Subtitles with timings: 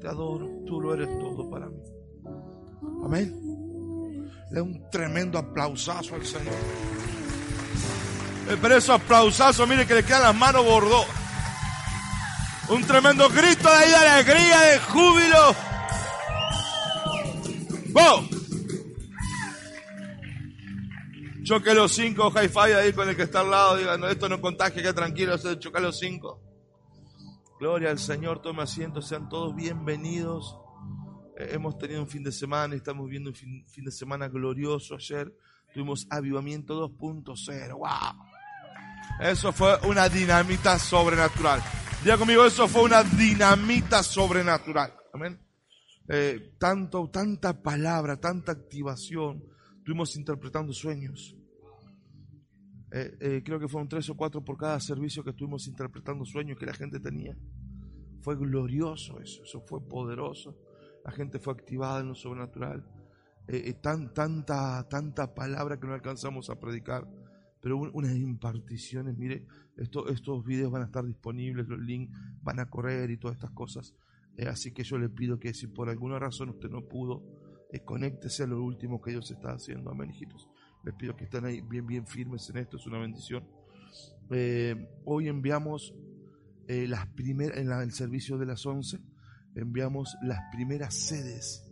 [0.00, 1.82] te adoro, tú lo eres todo para mí.
[3.04, 3.34] Amén.
[4.50, 6.54] Le un tremendo aplausazo al Señor.
[8.60, 11.04] Pero esos aplausazo, mire que le quedan las manos bordó.
[12.70, 15.54] Un tremendo grito de alegría, de júbilo.
[17.92, 18.28] ¡Wow!
[21.44, 23.76] Choque los cinco, hi-fi ahí con el que está al lado.
[23.76, 26.47] Digan, esto no contagia, que tranquilo, choque los cinco.
[27.58, 30.56] Gloria al Señor, tome asiento, sean todos bienvenidos.
[31.36, 34.94] Eh, hemos tenido un fin de semana estamos viendo un fin, fin de semana glorioso.
[34.94, 35.34] Ayer
[35.74, 37.72] tuvimos avivamiento 2.0.
[37.72, 38.26] ¡Wow!
[39.20, 41.60] Eso fue una dinamita sobrenatural.
[42.04, 44.94] Diga conmigo, eso fue una dinamita sobrenatural.
[45.12, 45.40] Amén.
[46.06, 49.42] Eh, tanto, tanta palabra, tanta activación.
[49.78, 51.34] Estuvimos interpretando sueños.
[52.90, 56.58] Eh, eh, creo que fueron tres o cuatro por cada servicio que estuvimos interpretando sueños
[56.58, 57.36] que la gente tenía.
[58.20, 60.56] Fue glorioso eso, eso fue poderoso.
[61.04, 62.84] La gente fue activada en lo sobrenatural.
[63.80, 67.06] tan, tanta, tanta palabra que no alcanzamos a predicar
[67.60, 72.70] pero unas imparticiones, mire, esto, estos videos van a estar disponibles, los links van a
[72.70, 73.94] correr y todas estas cosas.
[74.36, 77.24] Eh, así que yo le pido que si por alguna razón usted no pudo,
[77.72, 79.90] eh, conéctese a lo último que Dios está haciendo.
[79.90, 80.48] Amén, hijitos.
[80.84, 83.44] Les pido que estén ahí bien, bien firmes en esto, es una bendición.
[84.30, 85.94] Eh, hoy enviamos
[86.68, 88.98] las primeras, en el servicio de las 11,
[89.54, 91.64] enviamos las primeras sedes,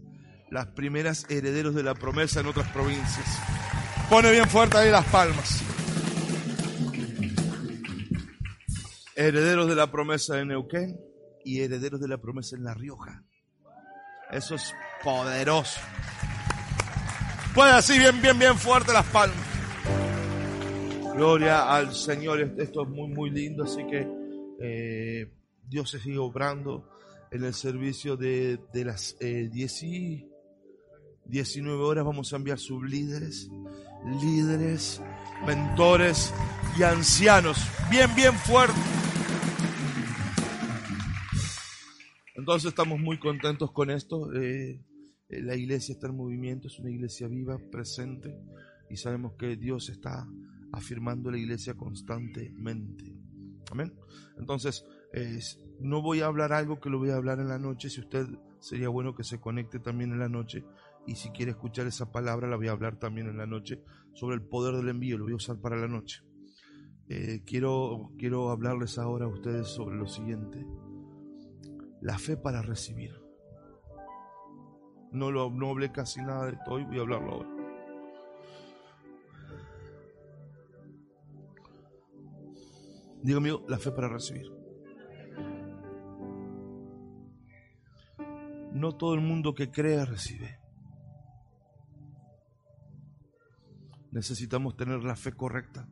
[0.51, 3.27] las primeras herederos de la promesa en otras provincias.
[4.09, 5.63] Pone bien fuerte ahí las palmas.
[9.15, 11.01] Herederos de la promesa en Neuquén
[11.45, 13.25] y herederos de la promesa en La Rioja.
[14.31, 15.81] Eso es poderoso.
[17.57, 19.39] Puede así bien, bien, bien fuerte las palmas.
[21.15, 22.39] Gloria al Señor.
[22.59, 23.65] Esto es muy, muy lindo.
[23.65, 24.07] Así que
[24.61, 25.33] eh,
[25.67, 26.87] Dios se sigue obrando
[27.31, 30.29] en el servicio de, las eh, 10 y
[31.25, 32.05] 19 horas.
[32.05, 33.49] Vamos a enviar líderes
[34.21, 35.01] líderes,
[35.47, 36.35] mentores
[36.79, 37.57] y ancianos.
[37.91, 38.79] Bien, bien fuerte.
[42.35, 44.31] Entonces estamos muy contentos con esto.
[44.35, 44.79] Eh,
[45.29, 48.39] la iglesia está en movimiento, es una iglesia viva, presente,
[48.89, 50.29] y sabemos que Dios está
[50.73, 53.15] afirmando la iglesia constantemente.
[53.71, 53.93] Amén.
[54.39, 54.85] Entonces,
[55.81, 57.91] no voy a hablar algo que lo voy a hablar en la noche.
[57.91, 58.27] Si usted
[58.61, 60.65] sería bueno que se conecte también en la noche
[61.07, 63.83] y si quiere escuchar esa palabra, la voy a hablar también en la noche
[64.15, 66.23] sobre el poder del envío, lo voy a usar para la noche.
[67.09, 70.67] Eh, quiero, quiero hablarles ahora a ustedes sobre lo siguiente.
[72.01, 73.26] La fe para recibir.
[75.17, 77.49] No, lo, no hablé casi nada de esto hoy, voy a hablarlo ahora.
[83.23, 84.53] Digo mío, la fe para recibir.
[88.73, 90.61] No todo el mundo que crea recibe.
[94.17, 95.87] necesitamos tener la fe correcta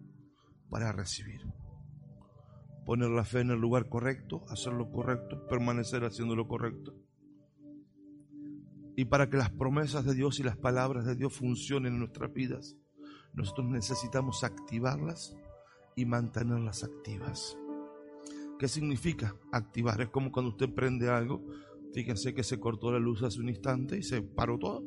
[0.71, 1.43] para recibir.
[2.87, 6.95] Poner la fe en el lugar correcto, hacer lo correcto, permanecer haciendo lo correcto.
[8.97, 12.32] Y para que las promesas de Dios y las palabras de Dios funcionen en nuestras
[12.32, 12.77] vidas,
[13.32, 15.34] nosotros necesitamos activarlas
[15.97, 17.56] y mantenerlas activas.
[18.59, 20.00] ¿Qué significa activar?
[20.00, 21.44] Es como cuando usted prende algo,
[21.93, 24.84] fíjense que se cortó la luz hace un instante y se paró todo.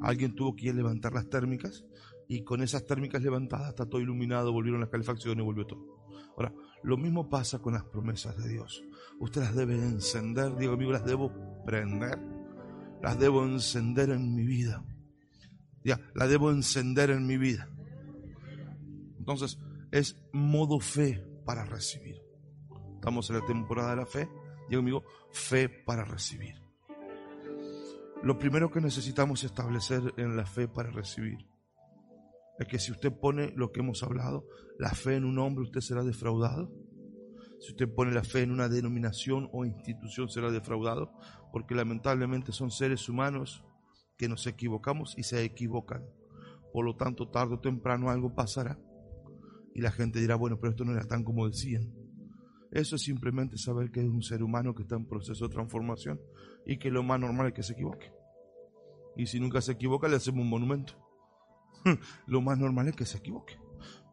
[0.00, 1.84] Alguien tuvo que levantar las térmicas
[2.28, 5.96] y con esas térmicas levantadas está todo iluminado, volvieron las calefacciones y volvió todo.
[6.36, 6.52] Ahora,
[6.82, 8.82] lo mismo pasa con las promesas de Dios.
[9.20, 11.32] Usted las debe encender, digo amigo, las debo
[11.64, 12.18] prender,
[13.02, 14.84] las debo encender en mi vida.
[15.84, 17.68] Ya, las debo encender en mi vida.
[19.18, 19.58] Entonces,
[19.92, 22.20] es modo fe para recibir.
[22.94, 24.28] Estamos en la temporada de la fe.
[24.68, 26.54] Digo amigo, fe para recibir.
[28.22, 31.46] Lo primero que necesitamos establecer en la fe para recibir
[32.58, 34.46] es que si usted pone lo que hemos hablado,
[34.78, 36.72] la fe en un hombre, usted será defraudado.
[37.60, 41.12] Si usted pone la fe en una denominación o institución, será defraudado,
[41.52, 43.64] porque lamentablemente son seres humanos
[44.16, 46.04] que nos equivocamos y se equivocan.
[46.72, 48.78] Por lo tanto, tarde o temprano algo pasará.
[49.74, 51.92] Y la gente dirá, bueno, pero esto no era tan como decían.
[52.70, 56.20] Eso es simplemente saber que es un ser humano que está en proceso de transformación
[56.66, 58.12] y que lo más normal es que se equivoque.
[59.16, 60.94] Y si nunca se equivoca, le hacemos un monumento.
[62.26, 63.58] lo más normal es que se equivoque.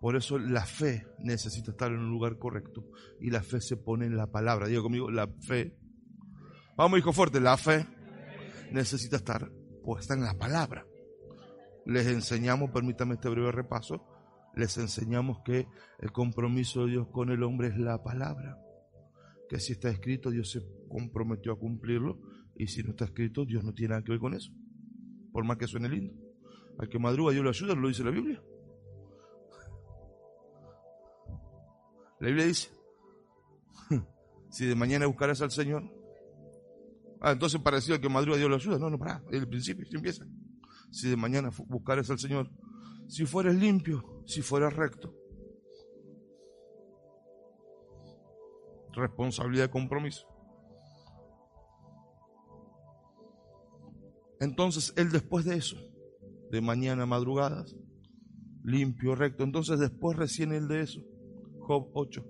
[0.03, 2.83] Por eso la fe necesita estar en un lugar correcto
[3.21, 4.67] y la fe se pone en la palabra.
[4.67, 5.77] Digo conmigo, la fe.
[6.75, 7.87] Vamos, hijo fuerte, la fe
[8.73, 9.49] necesita estar
[9.81, 10.85] puesta en la palabra.
[11.85, 14.05] Les enseñamos, permítame este breve repaso,
[14.57, 15.69] les enseñamos que
[15.99, 18.57] el compromiso de Dios con el hombre es la palabra.
[19.47, 20.59] Que si está escrito, Dios se
[20.89, 22.19] comprometió a cumplirlo
[22.57, 24.51] y si no está escrito, Dios no tiene nada que ver con eso.
[25.31, 26.13] Por más que suene lindo.
[26.77, 28.43] Al que madruga Dios lo ayuda, lo dice la Biblia.
[32.23, 32.69] La Biblia dice,
[34.49, 35.83] si de mañana buscarás al Señor,
[37.19, 38.79] ah, entonces parecido que madruga Dios lo ayuda.
[38.79, 40.25] No, no, para, es el principio, si empieza.
[40.89, 42.49] Si de mañana buscarás al Señor,
[43.09, 45.13] si fueres limpio, si fueras recto.
[48.93, 50.25] Responsabilidad de compromiso.
[54.39, 55.75] Entonces él después de eso,
[56.51, 57.75] de mañana madrugadas,
[58.63, 61.01] limpio, recto, entonces después recién él de eso,
[61.63, 62.25] Job 8,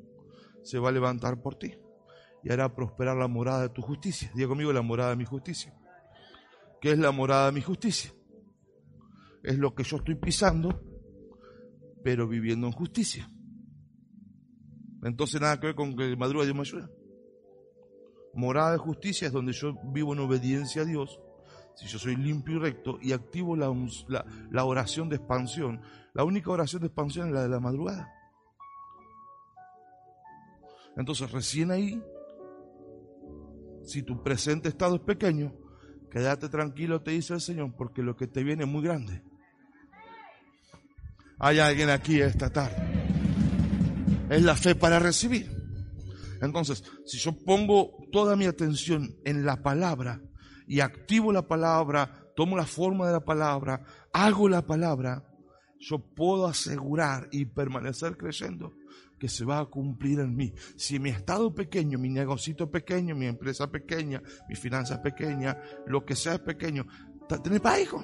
[0.63, 1.74] se va a levantar por ti
[2.44, 4.31] y hará prosperar la morada de tu justicia.
[4.33, 5.74] Diga conmigo la morada de mi justicia.
[6.81, 8.13] ¿Qué es la morada de mi justicia?
[9.44, 10.81] Es lo que yo estoy pisando,
[12.03, 13.30] pero viviendo en justicia.
[15.03, 16.89] Entonces nada que ver con que madruga Dios me ayuda.
[18.33, 21.19] Morada de justicia es donde yo vivo en obediencia a Dios
[21.75, 23.74] si yo soy limpio y recto y activo la,
[24.51, 25.81] la, oración de expansión,
[26.13, 28.12] la única oración de expansión es la de la madrugada.
[30.95, 32.01] Entonces, recién ahí,
[33.84, 35.54] si tu presente estado es pequeño,
[36.12, 39.24] quédate tranquilo, te dice el Señor, porque lo que te viene es muy grande.
[41.40, 42.75] Hay alguien aquí esta tarde.
[44.30, 45.51] Es la fe para recibir.
[46.42, 50.22] Entonces, si yo pongo toda mi atención en la palabra,
[50.68, 55.24] y activo la palabra, tomo la forma de la palabra, hago la palabra,
[55.80, 58.74] yo puedo asegurar y permanecer creyendo
[59.24, 60.54] que se va a cumplir en mí.
[60.75, 66.14] Si mi estado pequeño, mi negocio pequeño, mi empresa pequeña, mi finanza pequeña, lo que
[66.14, 66.86] sea es pequeño,
[67.42, 68.04] tenés para hijo.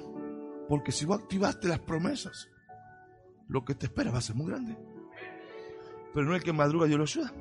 [0.66, 2.48] Porque si vos activaste las promesas,
[3.48, 4.78] lo que te espera va a ser muy grande.
[6.14, 7.34] Pero no es que madruga Dios lo ayuda.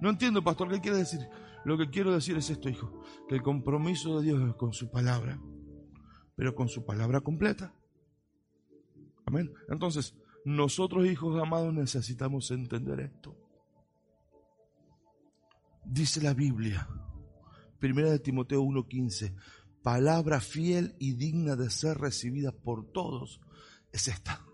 [0.00, 1.20] No entiendo, pastor, ¿qué quiere decir?
[1.64, 4.90] Lo que quiero decir es esto, hijo, que el compromiso de Dios es con su
[4.90, 5.40] palabra,
[6.34, 7.72] pero con su palabra completa.
[9.26, 9.54] Amén.
[9.68, 13.36] Entonces, nosotros, hijos amados, necesitamos entender esto.
[15.84, 16.88] Dice la Biblia,
[17.78, 19.34] primera de Timoteo 1:15,
[19.82, 23.40] palabra fiel y digna de ser recibida por todos
[23.92, 24.44] es esta.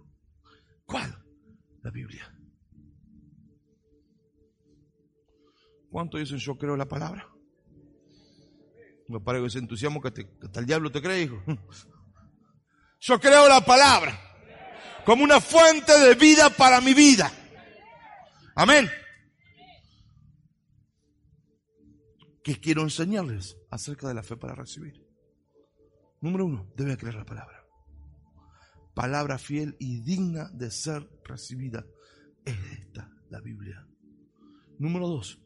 [0.87, 1.25] ¿Cuál?
[1.83, 2.33] La Biblia.
[5.91, 7.29] ¿Cuántos dicen yo creo la palabra?
[9.09, 10.09] Me parece ese entusiasmo que,
[10.43, 11.43] hasta el diablo te cree, hijo.
[12.99, 14.26] Yo creo la palabra
[15.07, 17.33] como una fuente de vida para mi vida.
[18.57, 18.91] Amén.
[22.43, 25.07] ¿Qué quiero enseñarles acerca de la fe para recibir?
[26.21, 27.65] Número uno, debe creer la palabra.
[28.95, 31.87] Palabra fiel y digna de ser recibida.
[32.45, 33.87] Es esta la Biblia.
[34.79, 35.41] Número dos,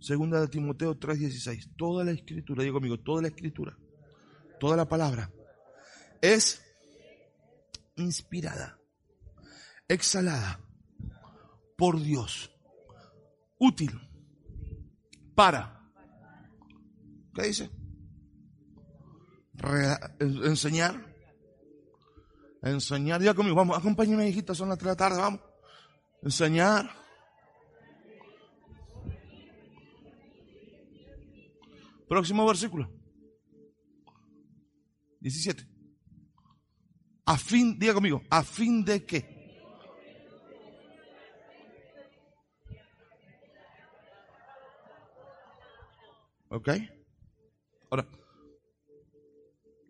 [0.00, 1.76] Segunda de Timoteo 3:16.
[1.76, 3.76] Toda la escritura, digo conmigo, toda la escritura,
[4.60, 5.30] toda la palabra
[6.20, 6.62] es
[7.96, 8.78] inspirada,
[9.88, 10.60] exhalada
[11.76, 12.50] por Dios,
[13.58, 13.92] útil
[15.34, 15.92] para,
[17.34, 17.70] ¿qué dice?
[20.20, 21.14] enseñar,
[22.62, 25.40] enseñar, ya conmigo, vamos, acompáñame hijita, son las 3 de la tarde, vamos,
[26.22, 27.04] enseñar,
[32.08, 32.88] Próximo versículo.
[35.20, 35.66] 17.
[37.26, 39.33] A fin, diga conmigo, a fin de qué.
[46.54, 46.68] ¿Ok?
[47.90, 48.08] Ahora,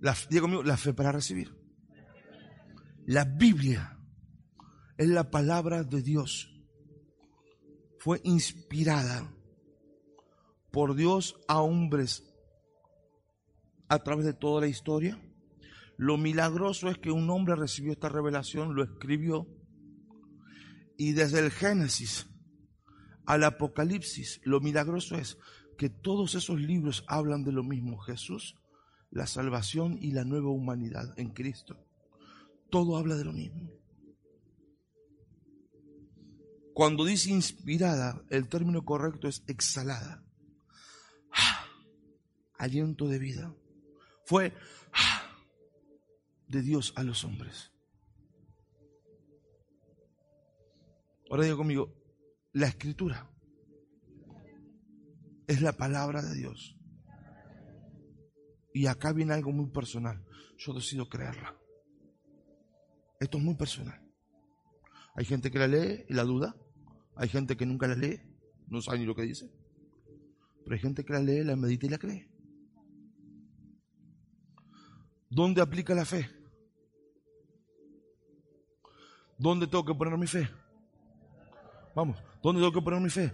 [0.00, 1.54] la, diga la fe para recibir.
[3.04, 3.98] La Biblia
[4.96, 6.50] es la palabra de Dios.
[7.98, 9.30] Fue inspirada
[10.72, 12.24] por Dios a hombres
[13.88, 15.20] a través de toda la historia.
[15.98, 19.46] Lo milagroso es que un hombre recibió esta revelación, lo escribió,
[20.96, 22.26] y desde el Génesis
[23.26, 25.36] al Apocalipsis, lo milagroso es
[25.76, 28.56] que todos esos libros hablan de lo mismo, Jesús,
[29.10, 31.76] la salvación y la nueva humanidad en Cristo.
[32.70, 33.70] Todo habla de lo mismo.
[36.72, 40.24] Cuando dice inspirada, el término correcto es exhalada
[42.58, 43.54] aliento de vida.
[44.24, 44.52] Fue
[46.48, 47.72] de Dios a los hombres.
[51.30, 51.94] Ahora digo conmigo,
[52.52, 53.30] la escritura
[55.46, 56.76] es la palabra de Dios.
[58.72, 60.24] Y acá viene algo muy personal.
[60.58, 61.56] Yo decido creerla.
[63.20, 64.00] Esto es muy personal.
[65.14, 66.56] Hay gente que la lee y la duda.
[67.16, 68.20] Hay gente que nunca la lee,
[68.66, 69.48] no sabe ni lo que dice.
[70.64, 72.28] Pero hay gente que la lee, la medita y la cree.
[75.30, 76.28] ¿Dónde aplica la fe?
[79.38, 80.48] ¿Dónde tengo que poner mi fe?
[81.94, 83.32] Vamos, ¿dónde tengo que poner mi fe?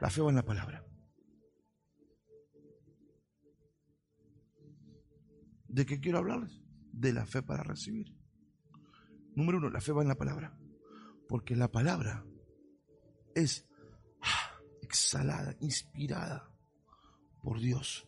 [0.00, 0.83] La fe va en la palabra.
[5.74, 6.62] ¿De qué quiero hablarles?
[6.92, 8.16] De la fe para recibir.
[9.34, 10.56] Número uno, la fe va en la palabra.
[11.28, 12.24] Porque la palabra
[13.34, 13.66] es
[14.22, 16.48] ah, exhalada, inspirada
[17.42, 18.06] por Dios.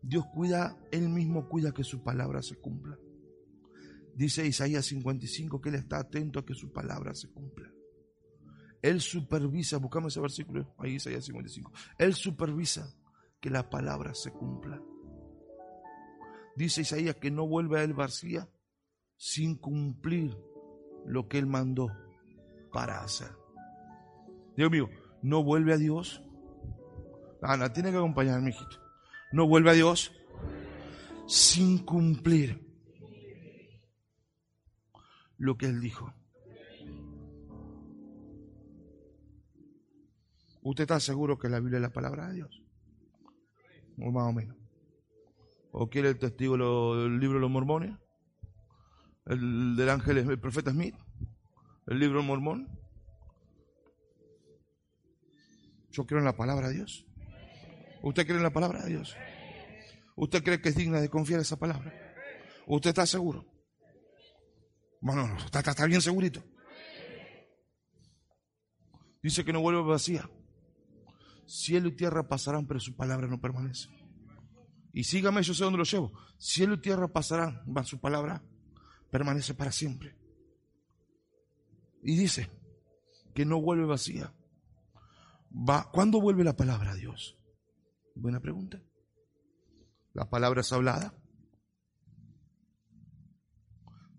[0.00, 2.98] Dios cuida, Él mismo cuida que su palabra se cumpla.
[4.14, 7.70] Dice Isaías 55 que Él está atento a que su palabra se cumpla.
[8.80, 11.70] Él supervisa, buscamos ese versículo, ahí Isaías 55.
[11.98, 12.90] Él supervisa
[13.38, 14.80] que la palabra se cumpla.
[16.56, 18.48] Dice Isaías que no vuelve a Él vacía
[19.16, 20.36] sin cumplir
[21.06, 21.88] lo que Él mandó
[22.72, 23.30] para hacer.
[24.56, 24.88] Dios mío,
[25.22, 26.22] no vuelve a Dios.
[27.40, 28.78] Ana, tiene que acompañarme, hijito.
[29.32, 30.12] No vuelve a Dios
[31.26, 32.60] sin cumplir
[35.38, 36.12] lo que Él dijo.
[40.62, 42.62] ¿Usted está seguro que la Biblia es la palabra de Dios?
[43.98, 44.61] O más o menos.
[45.72, 46.56] ¿O quiere el testigo
[46.96, 47.96] del libro de los mormones?
[49.24, 50.94] ¿El del ángel, el profeta Smith?
[51.86, 52.68] ¿El libro mormón?
[55.90, 57.06] Yo creo en la palabra de Dios.
[58.02, 59.16] ¿Usted cree en la palabra de Dios?
[60.16, 61.92] ¿Usted cree que es digna de confiar esa palabra?
[62.66, 63.46] ¿Usted está seguro?
[65.00, 66.42] Bueno, está, está bien segurito.
[69.22, 70.28] Dice que no vuelve vacía.
[71.46, 73.88] Cielo y tierra pasarán, pero su palabra no permanece.
[74.92, 76.12] Y sígame, yo sé dónde lo llevo.
[76.38, 78.42] Cielo y tierra pasarán, va su palabra
[79.12, 80.16] permanece para siempre.
[82.02, 82.50] Y dice
[83.34, 84.34] que no vuelve vacía.
[85.52, 87.38] Va, ¿Cuándo vuelve la palabra a Dios?
[88.14, 88.82] Buena pregunta.
[90.14, 91.14] La palabra es hablada.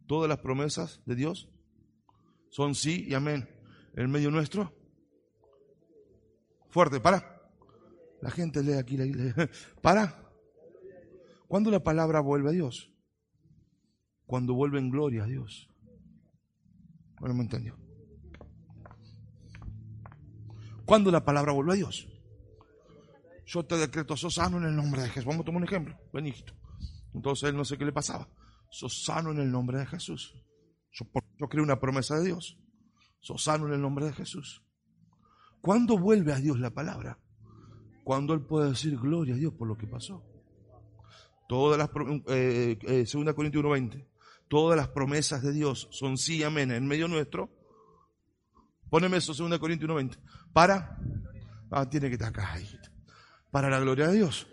[0.08, 1.50] Todas las promesas de Dios
[2.50, 3.50] son sí y amén.
[3.96, 4.76] En medio nuestro.
[6.70, 7.52] Fuerte, para.
[8.22, 9.34] La gente lee aquí, lee.
[9.82, 10.23] Para.
[11.54, 12.92] ¿Cuándo la palabra vuelve a Dios?
[14.26, 15.70] Cuando vuelve en gloria a Dios.
[17.20, 17.78] Bueno, me entendió.
[20.84, 22.08] ¿Cuándo la palabra vuelve a Dios?
[23.46, 25.26] Yo te decreto, sos sano en el nombre de Jesús.
[25.26, 25.96] Vamos a tomar un ejemplo.
[26.12, 26.54] Ven, hijito.
[27.14, 28.28] Entonces él no sé qué le pasaba.
[28.72, 30.34] Sos sano en el nombre de Jesús.
[30.92, 31.06] Yo,
[31.38, 32.58] yo creo una promesa de Dios.
[33.20, 34.64] Sos sano en el nombre de Jesús.
[35.62, 37.20] ¿Cuándo vuelve a Dios la palabra?
[38.04, 40.33] Cuando Él puede decir gloria a Dios por lo que pasó.
[41.54, 41.92] Todas las,
[42.30, 44.08] eh, eh, 2 Corintios 1.20,
[44.48, 47.52] todas las promesas de Dios son sí y amén en medio nuestro.
[48.90, 50.18] Póneme eso, 2 Corintios 1.20.
[50.52, 50.98] Para,
[51.70, 52.92] ah, tiene que estar acá, hijita
[53.52, 54.48] para la gloria de Dios.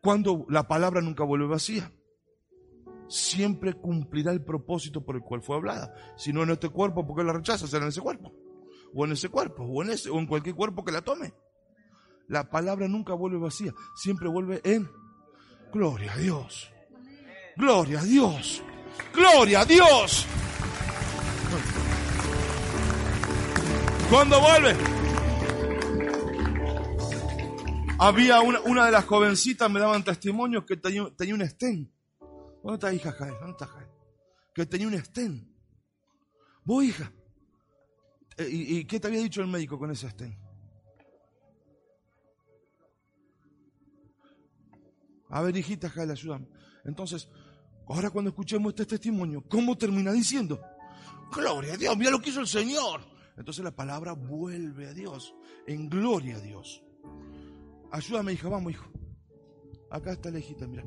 [0.00, 1.92] Cuando la palabra nunca vuelve vacía,
[3.06, 5.94] siempre cumplirá el propósito por el cual fue hablada.
[6.16, 7.66] Si no en este cuerpo, ¿por qué la rechaza?
[7.66, 8.32] Será en ese cuerpo.
[8.94, 11.34] O en ese cuerpo, o en ese, o en cualquier cuerpo que la tome.
[12.28, 14.88] La palabra nunca vuelve vacía, siempre vuelve en
[15.72, 16.70] gloria a Dios.
[17.56, 18.62] Gloria a Dios.
[19.12, 20.26] Gloria a Dios.
[24.10, 24.76] ¿Cuándo vuelve?
[27.98, 31.92] Había una, una de las jovencitas, me daban testimonio que tenía, tenía un estén.
[32.62, 33.34] ¿Dónde está hija Jael?
[33.34, 33.88] ¿Dónde está Jael?
[34.54, 35.54] Que tenía un estén.
[36.64, 37.12] ¿Vos, hija?
[38.36, 40.36] Eh, ¿Y, ¿Y, qué te había dicho el médico con ese estén?
[45.30, 46.48] A ver, hijita Jael, ayúdame.
[46.84, 47.28] Entonces,
[47.88, 50.60] ahora cuando escuchemos este testimonio, ¿cómo termina diciendo?
[51.32, 53.00] Gloria a Dios, mira lo que hizo el Señor.
[53.36, 55.34] Entonces la palabra vuelve a Dios,
[55.66, 56.82] en gloria a Dios.
[57.92, 58.90] Ayúdame, hija, vamos, hijo.
[59.90, 60.84] Acá está la hijita, mira.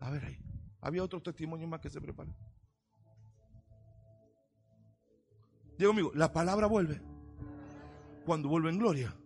[0.00, 0.38] A ver ahí.
[0.80, 2.34] Había otros testimonios más que se preparan.
[5.78, 7.00] Diego amigo, la palabra vuelve
[8.24, 9.16] cuando vuelve en gloria.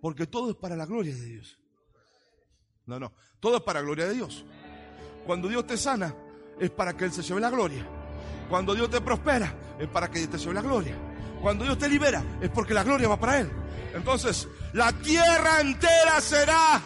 [0.00, 1.61] Porque todo es para la gloria de Dios.
[2.86, 4.44] No, no, todo es para gloria de Dios.
[5.24, 6.14] Cuando Dios te sana,
[6.58, 7.86] es para que Él se lleve la gloria.
[8.48, 10.94] Cuando Dios te prospera, es para que Él te lleve la gloria.
[11.40, 13.50] Cuando Dios te libera, es porque la gloria va para Él.
[13.94, 16.80] Entonces, la tierra entera será.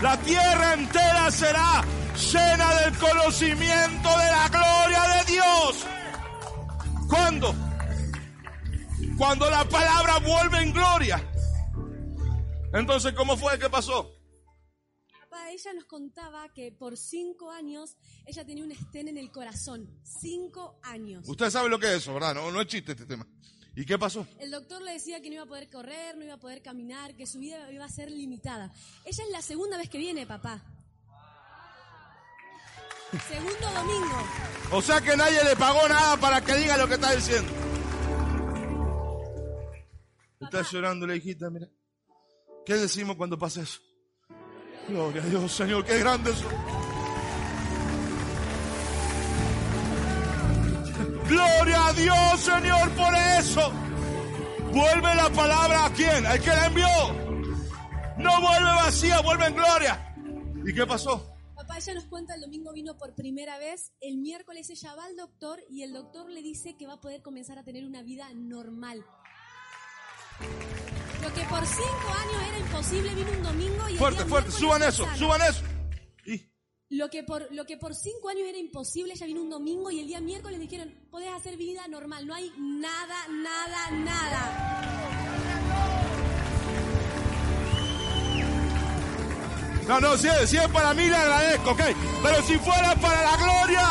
[0.00, 1.84] La tierra entera será
[2.32, 5.86] llena del conocimiento de la gloria de Dios.
[7.08, 7.54] ¿Cuándo?
[9.16, 11.31] Cuando la palabra vuelve en gloria.
[12.72, 13.58] Entonces, ¿cómo fue?
[13.58, 14.10] ¿Qué pasó?
[15.52, 19.88] ella nos contaba que por cinco años ella tenía un estén en el corazón.
[20.02, 21.28] Cinco años.
[21.28, 22.34] Usted sabe lo que es eso, ¿verdad?
[22.34, 23.26] No, no es chiste este tema.
[23.74, 24.26] ¿Y qué pasó?
[24.38, 27.16] El doctor le decía que no iba a poder correr, no iba a poder caminar,
[27.16, 28.72] que su vida iba a ser limitada.
[29.04, 30.62] Ella es la segunda vez que viene, papá.
[33.28, 34.16] Segundo domingo.
[34.72, 37.52] O sea que nadie le pagó nada para que diga lo que está diciendo.
[40.40, 41.68] Está llorando la hijita, mira.
[42.64, 43.80] ¿Qué decimos cuando pasa eso?
[44.88, 46.48] Gloria a Dios, Señor, qué grande eso.
[51.28, 53.72] Gloria a Dios, Señor, por eso.
[54.72, 56.24] Vuelve la palabra a quién?
[56.26, 56.86] Al que la envió.
[58.18, 60.14] No vuelve vacía, vuelve en gloria.
[60.64, 61.34] ¿Y qué pasó?
[61.56, 65.16] Papá, ella nos cuenta, el domingo vino por primera vez, el miércoles ella va al
[65.16, 68.28] doctor y el doctor le dice que va a poder comenzar a tener una vida
[68.34, 69.04] normal.
[71.22, 73.92] Lo que por cinco años era imposible, vino un domingo y...
[73.92, 75.16] el Fuerte, día fuerte, suban eso, sana.
[75.16, 75.62] suban eso.
[76.24, 79.90] Y Lo que, por, lo que por cinco años era imposible, ella vino un domingo
[79.90, 85.12] y el día miércoles dijeron, podés hacer vida normal, no hay nada, nada, nada.
[89.88, 91.80] No, no, si es, si es para mí le agradezco, ok.
[92.22, 93.88] Pero si fuera para la gloria.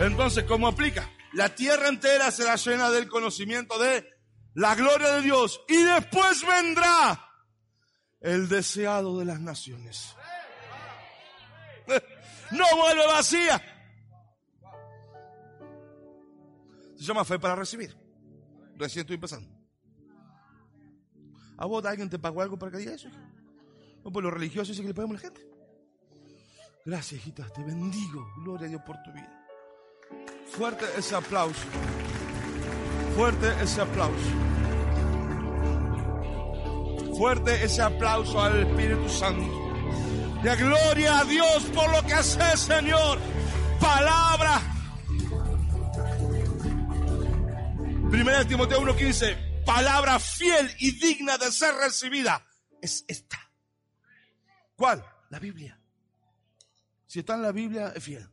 [0.00, 1.08] Entonces, ¿cómo aplica?
[1.34, 4.08] La tierra entera será llena del conocimiento de
[4.54, 5.60] la gloria de Dios.
[5.68, 7.28] Y después vendrá
[8.20, 10.14] el deseado de las naciones.
[12.50, 13.60] No vuelve vacía.
[16.94, 17.96] Se llama fe para recibir.
[18.76, 19.48] Recién estoy empezando.
[21.56, 23.08] ¿A vos alguien te pagó algo para que diga eso?
[24.04, 25.50] No, pues los religiosos dicen que le pagamos a la gente.
[26.84, 27.48] Gracias, hijita.
[27.48, 28.24] Te bendigo.
[28.44, 29.43] Gloria a Dios por tu vida.
[30.48, 31.60] Fuerte ese aplauso.
[33.16, 34.44] Fuerte ese aplauso.
[37.16, 39.64] Fuerte ese aplauso al Espíritu Santo.
[40.42, 43.18] De gloria a Dios por lo que hace, Señor.
[43.80, 44.60] Palabra.
[48.10, 49.64] Primera de Timoteo 1.15.
[49.64, 52.44] Palabra fiel y digna de ser recibida.
[52.80, 53.38] Es esta.
[54.76, 55.04] ¿Cuál?
[55.30, 55.78] La Biblia.
[57.06, 58.28] Si está en la Biblia, es fiel.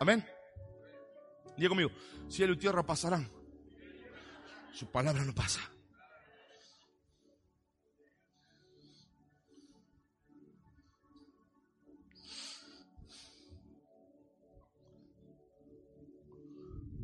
[0.00, 0.24] Amén.
[1.56, 1.90] Diga conmigo,
[2.28, 3.28] cielo y tierra pasarán.
[4.72, 5.60] Su palabra no pasa.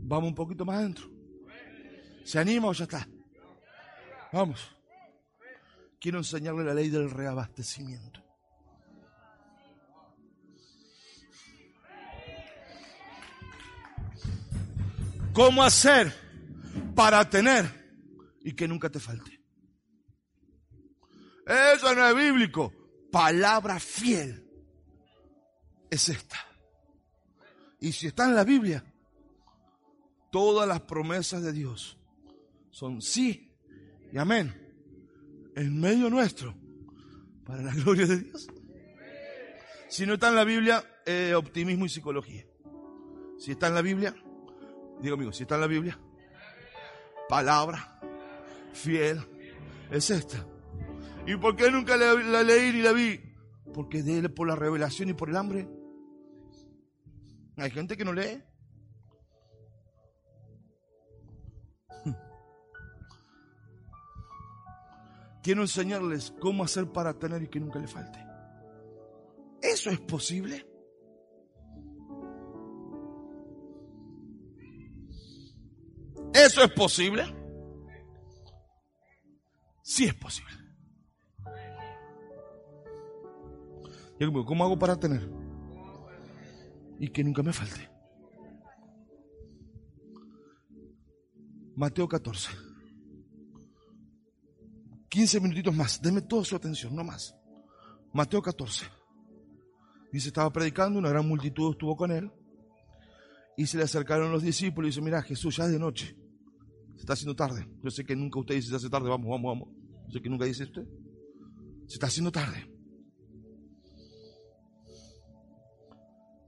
[0.05, 1.11] Vamos un poquito más adentro.
[2.25, 3.09] ¿Se anima o ya está?
[4.33, 4.77] Vamos.
[5.99, 8.21] Quiero enseñarle la ley del reabastecimiento.
[15.33, 16.12] ¿Cómo hacer
[16.95, 17.64] para tener
[18.42, 19.40] y que nunca te falte?
[21.47, 22.73] Eso no es bíblico.
[23.11, 24.47] Palabra fiel
[25.90, 26.37] es esta.
[27.81, 28.85] Y si está en la Biblia,
[30.31, 31.99] todas las promesas de Dios
[32.71, 33.53] son sí
[34.12, 34.59] y amén
[35.57, 36.55] en medio nuestro
[37.45, 38.49] para la gloria de Dios.
[39.88, 42.47] Si no está en la Biblia, eh, optimismo y psicología.
[43.38, 44.14] Si está en la Biblia,
[45.03, 45.99] digo amigo, si está en la Biblia,
[47.29, 48.01] palabra
[48.73, 49.21] fiel
[49.91, 50.47] es esta.
[51.27, 53.21] ¿Y por qué nunca la, la leí ni la vi?
[53.75, 55.69] Porque de él, por la revelación y por el hambre.
[57.57, 58.43] Hay gente que no lee.
[65.43, 68.25] Quiero enseñarles cómo hacer para tener y que nunca le falte.
[69.61, 70.71] ¿Eso es posible?
[76.35, 77.25] ¿Eso es posible?
[79.83, 80.62] Sí es posible.
[84.47, 85.29] ¿cómo hago para tener?
[86.99, 87.90] Y que nunca me falte.
[91.75, 92.51] Mateo 14.
[95.09, 96.01] 15 minutitos más.
[96.01, 97.35] Denme toda su atención, no más.
[98.12, 98.87] Mateo 14.
[100.12, 102.31] Dice, estaba predicando, una gran multitud estuvo con él.
[103.57, 106.16] Y se le acercaron los discípulos y dice, mira, Jesús, ya es de noche.
[106.94, 107.68] Se está haciendo tarde.
[107.83, 109.68] Yo sé que nunca usted dice, se hace tarde, vamos, vamos, vamos.
[110.07, 110.87] Yo sé que nunca dice usted.
[111.87, 112.68] Se está haciendo tarde.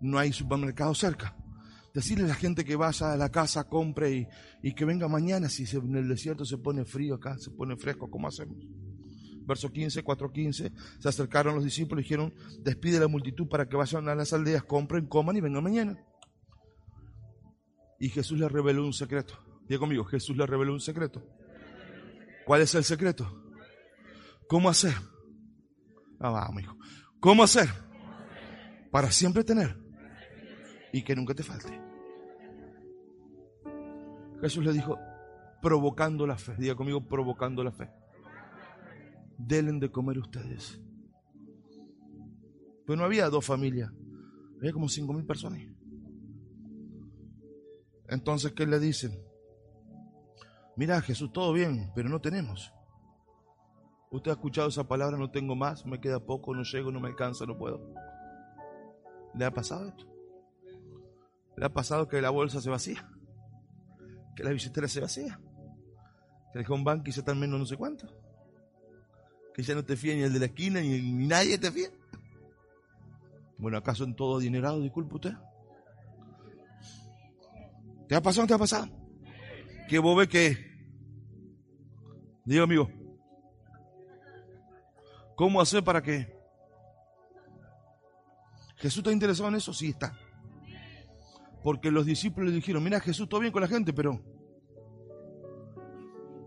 [0.00, 1.36] No hay supermercado cerca.
[1.94, 4.28] Decirle a la gente que vaya a la casa, compre y,
[4.62, 5.48] y que venga mañana.
[5.48, 8.58] Si en el desierto se pone frío acá, se pone fresco, ¿cómo hacemos?
[9.46, 10.72] Verso 15, 4.15.
[10.98, 14.64] Se acercaron los discípulos y dijeron, despide la multitud para que vayan a las aldeas,
[14.64, 16.04] compren, coman y vengan mañana.
[18.00, 19.38] Y Jesús le reveló un secreto.
[19.68, 21.22] Diga conmigo, Jesús le reveló un secreto.
[22.44, 23.42] ¿Cuál es el secreto?
[24.46, 24.94] ¿Cómo hacer?
[26.20, 26.76] Ah, vamos, hijo.
[27.20, 27.68] ¿Cómo hacer?
[28.90, 29.76] Para siempre tener
[30.92, 31.80] y que nunca te falte.
[34.40, 34.98] Jesús le dijo,
[35.62, 37.90] provocando la fe, diga conmigo, provocando la fe.
[39.38, 40.80] Delen de comer ustedes.
[42.86, 43.90] Pero no había dos familias,
[44.58, 45.60] había como cinco mil personas.
[48.08, 49.18] Entonces, ¿qué le dicen?
[50.76, 52.72] Mira, Jesús, todo bien, pero no tenemos.
[54.10, 57.08] Usted ha escuchado esa palabra, no tengo más, me queda poco, no llego, no me
[57.08, 57.80] alcanza, no puedo.
[59.34, 60.06] ¿Le ha pasado esto?
[61.56, 63.08] ¿Le ha pasado que la bolsa se vacía?
[64.36, 65.40] ¿Que la billetera se vacía?
[66.52, 68.06] ¿Que el home bank se está menos no sé cuánto?
[69.52, 71.88] ¿Que ya no te fía ni el de la esquina ni, ni nadie te fía?
[73.58, 75.34] Bueno, ¿acaso en todo adinerado, disculpe usted?
[78.08, 79.03] ¿Te ha pasado o no te ha pasado?
[79.88, 80.74] Que vos ves que...
[82.44, 82.90] Digo, amigo,
[85.36, 86.32] ¿cómo hacer para que...
[88.76, 89.72] ¿Jesús está interesado en eso?
[89.72, 90.18] Sí, está.
[91.62, 94.20] Porque los discípulos le dijeron, mira, Jesús, todo bien con la gente, pero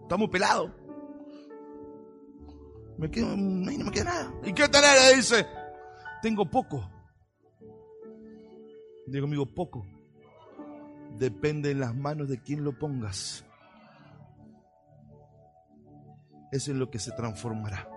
[0.03, 0.71] estamos pelados.
[2.97, 4.33] Me quedo, no me queda nada.
[4.43, 5.15] ¿Y qué tenés?
[5.15, 5.47] Dice,
[6.21, 6.87] tengo poco.
[9.07, 9.85] Digo, amigo, poco.
[11.17, 13.43] Depende en las manos de quien lo pongas.
[16.51, 17.89] Eso es lo que se transformará.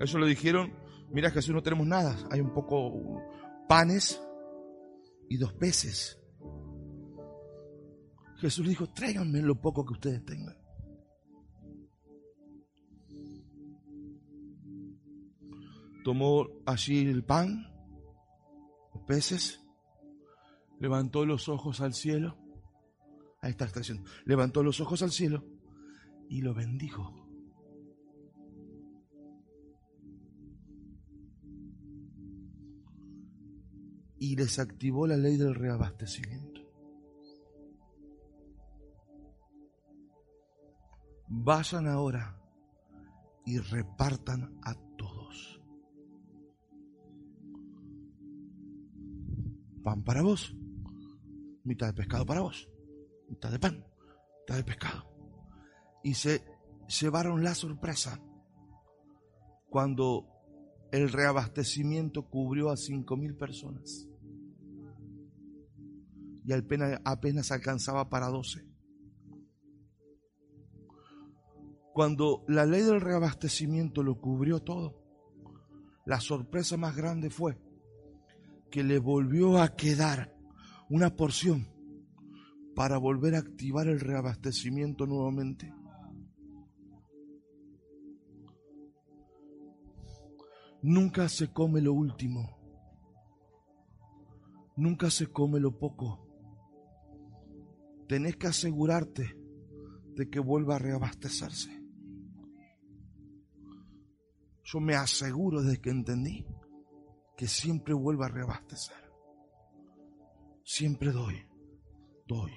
[0.00, 0.72] Eso lo dijeron,
[1.10, 2.16] mira Jesús, no tenemos nada.
[2.30, 3.22] Hay un poco
[3.68, 4.20] panes
[5.28, 6.18] y dos peces.
[8.38, 10.56] Jesús dijo, tráiganme lo poco que ustedes tengan.
[16.02, 17.70] Tomó allí el pan,
[19.10, 19.60] peces,
[20.78, 22.38] levantó los ojos al cielo.
[23.42, 24.04] Ahí está expresión.
[24.24, 25.44] Levantó los ojos al cielo
[26.28, 27.12] y lo bendijo.
[34.20, 36.60] Y desactivó la ley del reabastecimiento.
[41.26, 42.40] Vayan ahora
[43.44, 44.76] y repartan a
[49.82, 50.54] Pan para vos,
[51.64, 52.68] mitad de pescado para vos,
[53.28, 53.84] mitad de pan,
[54.40, 55.04] mitad de pescado.
[56.02, 56.44] Y se
[57.00, 58.20] llevaron la sorpresa
[59.68, 60.26] cuando
[60.92, 64.08] el reabastecimiento cubrió a cinco mil personas
[66.44, 68.66] y apenas, apenas alcanzaba para doce.
[71.92, 75.00] Cuando la ley del reabastecimiento lo cubrió todo,
[76.06, 77.58] la sorpresa más grande fue
[78.70, 80.36] que le volvió a quedar
[80.88, 81.68] una porción
[82.74, 85.72] para volver a activar el reabastecimiento nuevamente.
[90.82, 92.58] Nunca se come lo último.
[94.76, 96.26] Nunca se come lo poco.
[98.08, 99.36] Tenés que asegurarte
[100.14, 101.84] de que vuelva a reabastecerse.
[104.64, 106.46] Yo me aseguro desde que entendí
[107.40, 109.02] que siempre vuelva a reabastecer.
[110.62, 111.42] Siempre doy,
[112.26, 112.52] doy,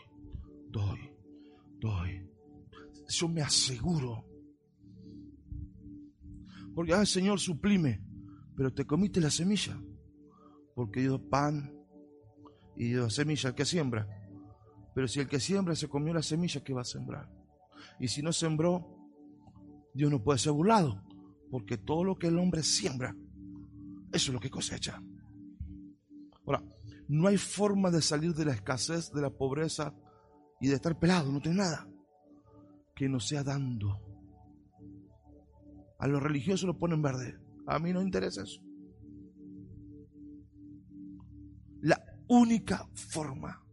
[0.68, 1.00] doy,
[1.80, 2.30] doy.
[3.08, 4.26] Yo me aseguro.
[6.76, 8.04] Porque, ah, Señor, suplime,
[8.58, 9.82] pero te comiste la semilla.
[10.76, 11.74] Porque Dios pan
[12.76, 14.06] y Dios semilla que siembra.
[14.94, 17.32] Pero si el que siembra se comió la semilla, ¿qué va a sembrar?
[18.02, 18.86] Y si no sembró,
[19.94, 21.02] Dios no puede ser burlado.
[21.50, 23.16] Porque todo lo que el hombre siembra,
[24.14, 25.02] eso es lo que cosecha.
[26.46, 26.64] Ahora,
[27.08, 29.94] no hay forma de salir de la escasez, de la pobreza
[30.62, 31.88] y de estar pelado, no tiene nada,
[32.96, 34.00] que no sea dando.
[35.98, 37.40] A los religiosos lo ponen verde.
[37.66, 38.62] A mí no interesa eso.
[41.82, 43.66] La única forma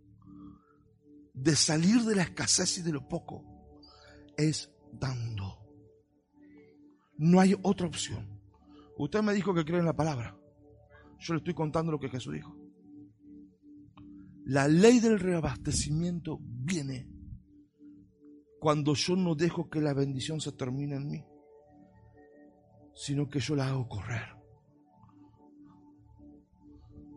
[1.35, 3.45] de salir de la escasez y de lo poco
[4.37, 5.59] es dando.
[7.19, 8.40] No hay otra opción.
[9.03, 10.37] Usted me dijo que cree en la palabra.
[11.21, 12.55] Yo le estoy contando lo que Jesús dijo.
[14.45, 17.09] La ley del reabastecimiento viene
[18.59, 21.25] cuando yo no dejo que la bendición se termine en mí,
[22.95, 24.37] sino que yo la hago correr.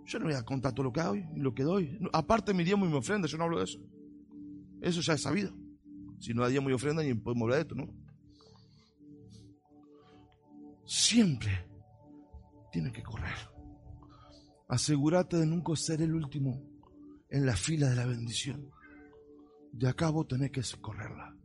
[0.06, 2.00] Yo no voy a contar todo lo que hago y lo que doy.
[2.14, 3.80] Aparte mi diezmo y mi ofrenda, yo no hablo de eso.
[4.80, 5.54] Eso ya es sabido.
[6.22, 7.94] Si no da diezmo y ofrenda, ni podemos hablar de esto, ¿no?
[10.86, 11.73] Siempre
[12.74, 13.38] tiene que correr.
[14.68, 16.60] Asegúrate de nunca ser el último
[17.30, 18.70] en la fila de la bendición.
[19.72, 21.38] De acá vos tenés que correrla.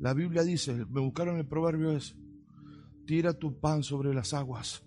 [0.00, 2.16] La Biblia dice, me buscaron el proverbio es,
[3.06, 4.84] tira tu pan sobre las aguas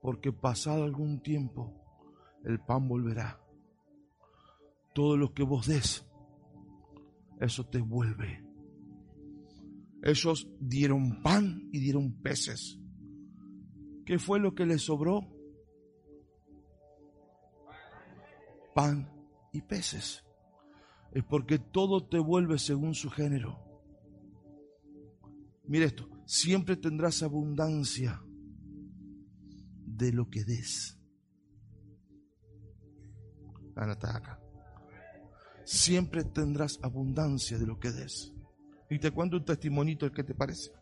[0.00, 1.74] porque pasado algún tiempo
[2.44, 3.38] el pan volverá.
[4.94, 6.06] Todo lo que vos des,
[7.38, 8.42] eso te vuelve.
[10.02, 12.78] Ellos dieron pan y dieron peces.
[14.10, 15.20] ¿Qué fue lo que les sobró?
[18.74, 19.08] Pan
[19.52, 20.24] y peces.
[21.12, 23.56] Es porque todo te vuelve según su género.
[25.62, 28.20] Mire esto, siempre tendrás abundancia
[29.86, 30.98] de lo que des.
[33.76, 34.40] Anata acá.
[35.64, 38.34] Siempre tendrás abundancia de lo que des.
[38.90, 40.79] Y te cuento un testimonito, ¿qué te parece?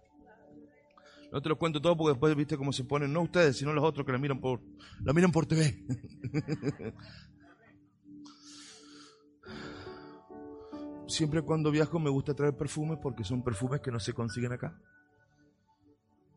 [1.31, 3.85] No te lo cuento todo porque después viste cómo se ponen, no ustedes, sino los
[3.85, 4.63] otros que la miran por,
[5.03, 5.85] la miran por TV.
[11.07, 14.81] Siempre cuando viajo me gusta traer perfumes porque son perfumes que no se consiguen acá.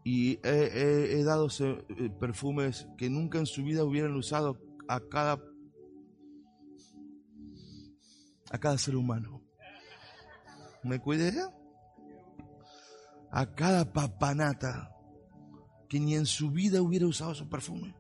[0.04, 5.39] Y he, dado eh, perfumes que nunca en su vida hubieran usado a cada
[8.51, 9.41] a cada ser humano.
[10.84, 11.32] ¿Me cuidé?
[13.31, 14.95] A cada papanata
[15.89, 17.95] que ni en su vida hubiera usado su perfume.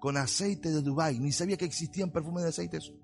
[0.00, 2.94] Con aceite de Dubai, ni sabía que existían perfumes de aceite eso.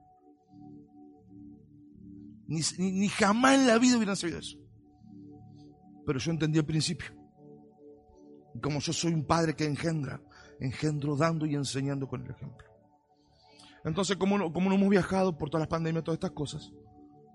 [2.47, 4.59] Ni, ni jamás en la vida hubieran sabido eso.
[6.07, 7.19] Pero yo entendí el principio
[8.61, 10.21] como yo soy un padre que engendra,
[10.61, 12.67] engendro dando y enseñando con el ejemplo.
[13.85, 16.73] Entonces, como no, como no hemos viajado por todas las pandemias, todas estas cosas,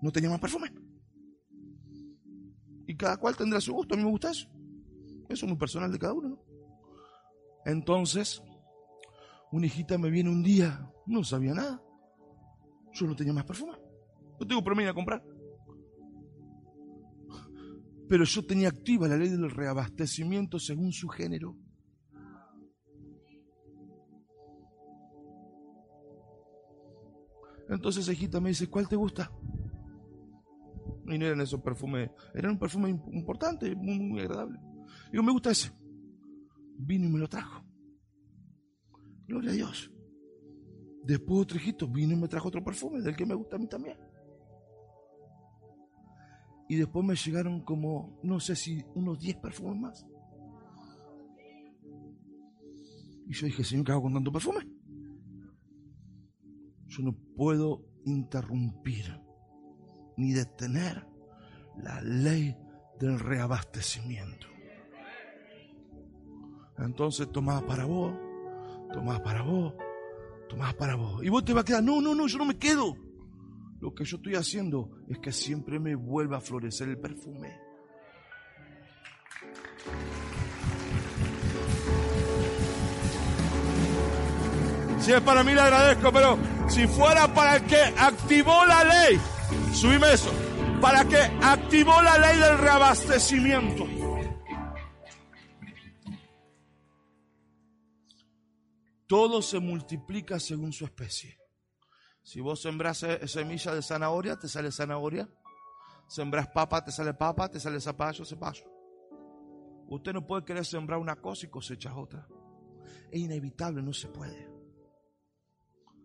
[0.00, 0.72] no teníamos perfume.
[2.86, 3.94] Y cada cual tendrá su gusto.
[3.94, 4.48] A mí me gusta eso.
[5.28, 6.38] Eso es muy personal de cada uno.
[7.64, 8.42] Entonces,
[9.52, 11.82] una hijita me viene un día, no sabía nada.
[12.92, 13.72] Yo no tenía más perfume.
[14.38, 15.24] No tengo problema a comprar.
[18.08, 21.56] Pero yo tenía activa la ley del reabastecimiento según su género.
[27.68, 29.30] Entonces hijita me dice, ¿cuál te gusta?
[31.06, 34.58] Y no eran esos perfumes, eran un perfume importante, muy, muy agradable.
[35.10, 35.70] Digo, me gusta ese.
[36.78, 37.64] Vino y me lo trajo.
[39.26, 39.90] Gloria a Dios.
[41.04, 43.68] Después otro hijito vino y me trajo otro perfume, del que me gusta a mí
[43.68, 43.98] también.
[46.68, 50.06] Y después me llegaron como, no sé si unos 10 perfumes más.
[53.26, 54.60] Y yo dije, Señor, ¿qué hago con tanto perfume?
[56.86, 59.23] Yo no puedo interrumpir
[60.16, 61.06] ni detener
[61.82, 62.56] la ley
[62.98, 64.46] del reabastecimiento.
[66.78, 68.14] Entonces tomás para vos,
[68.92, 69.74] tomás para vos,
[70.48, 71.22] tomás para vos.
[71.24, 72.96] Y vos te vas a quedar, no, no, no, yo no me quedo.
[73.80, 77.64] Lo que yo estoy haciendo es que siempre me vuelva a florecer el perfume.
[85.00, 89.20] Si es para mí, le agradezco, pero si fuera para que activó la ley,
[89.72, 90.30] subime eso,
[90.80, 93.86] para que activó la ley del reabastecimiento.
[99.06, 101.38] Todo se multiplica según su especie.
[102.22, 105.28] Si vos sembras semilla de zanahoria, te sale zanahoria.
[106.08, 108.64] Sembras papa, te sale papa, te sale zapallo, zapallo.
[109.88, 112.26] Usted no puede querer sembrar una cosa y cosechar otra.
[113.10, 114.50] Es inevitable, no se puede.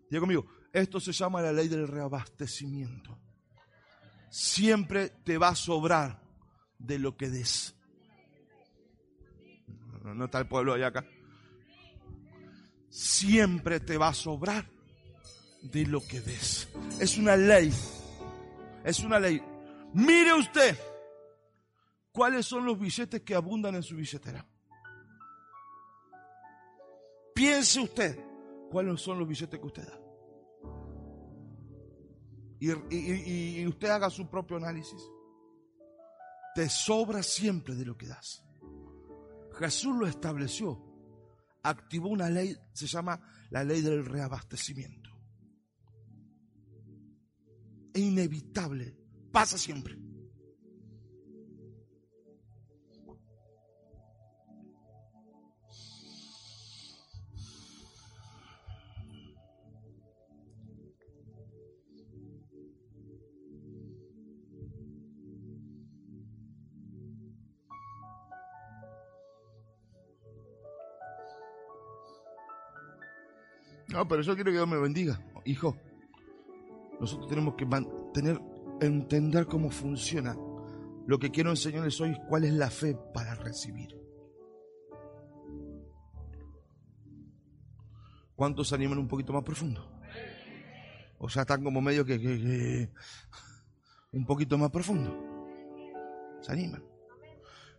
[0.09, 3.17] Diga conmigo, esto se llama la ley del reabastecimiento.
[4.29, 6.21] Siempre te va a sobrar
[6.77, 7.75] de lo que des.
[10.03, 11.05] No está el pueblo allá acá.
[12.89, 14.69] Siempre te va a sobrar
[15.61, 16.67] de lo que des.
[16.99, 17.71] Es una ley.
[18.83, 19.41] Es una ley.
[19.93, 20.77] Mire usted
[22.11, 24.45] cuáles son los billetes que abundan en su billetera.
[27.33, 28.19] Piense usted
[28.69, 30.08] cuáles son los billetes que usted da.
[32.59, 35.01] Y, usted haga su propio análisis.
[36.55, 38.43] Te sobra siempre de lo que das.
[39.57, 40.85] Jesús lo estableció.
[41.63, 45.09] Activó una ley, se llama la ley del reabastecimiento
[47.93, 48.95] es inevitable,
[49.31, 49.97] pasa siempre.
[73.91, 75.75] No, pero yo quiero que Dios me bendiga, hijo.
[76.99, 77.65] Nosotros tenemos que
[78.13, 78.39] tener,
[78.81, 80.35] entender cómo funciona.
[81.07, 83.95] Lo que quiero enseñarles hoy es cuál es la fe para recibir.
[88.35, 89.99] ¿Cuántos se animan un poquito más profundo?
[91.17, 92.89] O sea, están como medio que, que- que-
[94.13, 95.17] un poquito más profundo.
[96.41, 96.83] Se animan.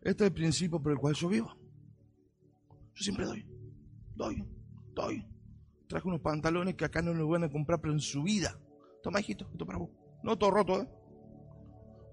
[0.02, 1.56] Este es el principio por el cual yo vivo.
[2.94, 3.46] Yo siempre doy,
[4.16, 4.44] doy,
[4.94, 5.26] doy.
[5.90, 8.56] Traje unos pantalones que acá no los van a comprar, pero en su vida.
[9.02, 9.90] Toma, hijito, esto para vos.
[10.22, 10.88] No todo roto, ¿eh?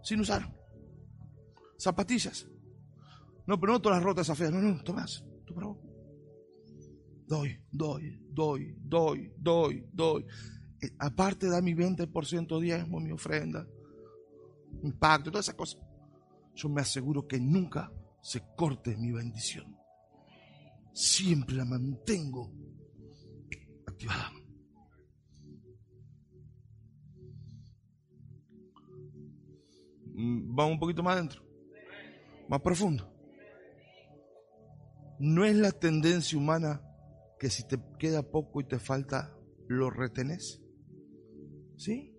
[0.02, 0.52] Sin usar.
[1.78, 2.50] Zapatillas.
[3.46, 4.52] No, pero no todas las rotas esas feas.
[4.52, 5.24] No, no, tomás.
[5.46, 5.78] Tú para vos.
[7.28, 10.26] Doy, doy, doy, doy, doy, doy.
[10.82, 13.68] Eh, aparte da mi 20% diezmo, mi ofrenda,
[14.82, 15.80] mi pacto, todas esas cosas.
[16.56, 17.92] Yo me aseguro que nunca
[18.24, 19.78] se corte mi bendición.
[20.94, 22.52] Siempre la mantengo
[30.14, 31.44] Mm, Vamos un poquito más adentro,
[32.50, 33.14] más profundo.
[35.20, 36.82] No es la tendencia humana
[37.40, 39.36] que si te queda poco y te falta,
[39.68, 40.62] lo retenés.
[41.76, 42.14] ¿Sí?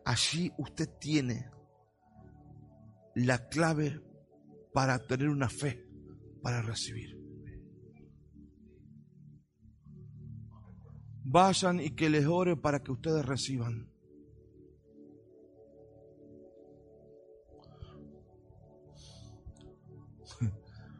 [0.03, 1.49] allí usted tiene
[3.15, 4.01] la clave
[4.73, 5.87] para tener una fe,
[6.43, 7.17] para recibir.
[11.23, 13.89] Vayan y que les ore para que ustedes reciban.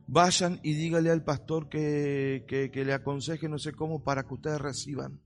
[0.08, 4.62] Vayan y dígale al pastor que, que, le aconseje no sé cómo para que ustedes
[4.62, 5.22] reciban.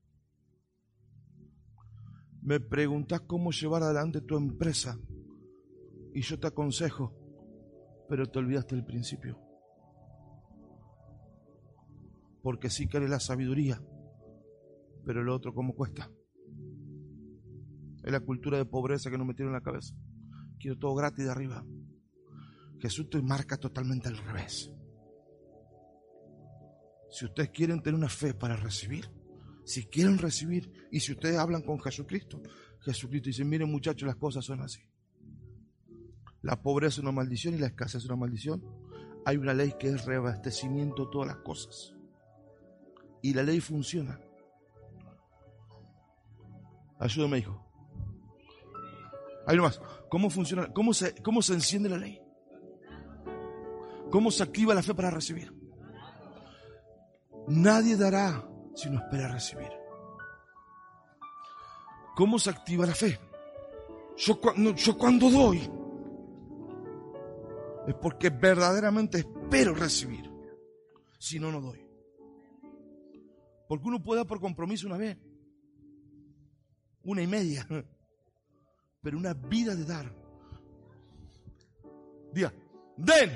[2.42, 4.98] Me preguntas cómo llevar adelante tu empresa
[6.14, 7.14] y yo te aconsejo,
[8.08, 9.38] pero te olvidaste del principio.
[12.42, 13.82] Porque sí querés la sabiduría,
[15.06, 16.10] pero lo otro cómo cuesta.
[18.02, 19.94] Es la cultura de pobreza que nos metieron en la cabeza.
[20.58, 21.66] Quiero todo gratis de arriba.
[22.80, 24.72] Jesús te marca totalmente al revés.
[27.10, 29.10] Si ustedes quieren tener una fe para recibir,
[29.66, 32.42] si quieren recibir, y si ustedes hablan con Jesucristo,
[32.82, 34.82] Jesucristo dice, miren muchachos, las cosas son así.
[36.42, 38.64] La pobreza es una maldición y la escasez es una maldición.
[39.26, 41.94] Hay una ley que es reabastecimiento de todas las cosas.
[43.22, 44.20] Y la ley funciona.
[47.00, 47.66] Ayúdame, hijo.
[49.46, 49.82] Hay más.
[50.10, 50.72] ¿Cómo funciona?
[50.74, 52.22] ¿Cómo se, ¿Cómo se enciende la ley?
[54.10, 55.54] ¿Cómo se activa la fe para recibir?
[57.48, 59.70] Nadie dará si no espera recibir.
[62.16, 63.20] ¿Cómo se activa la fe?
[64.18, 64.40] Yo
[64.98, 65.60] cuando, doy
[67.88, 70.30] es porque verdaderamente espero recibir.
[71.18, 71.80] Si no, no doy.
[73.68, 75.18] Porque uno puede dar por compromiso una vez,
[77.04, 77.66] una y media,
[79.02, 80.14] pero una vida de dar.
[82.34, 82.54] Diga,
[82.98, 83.32] den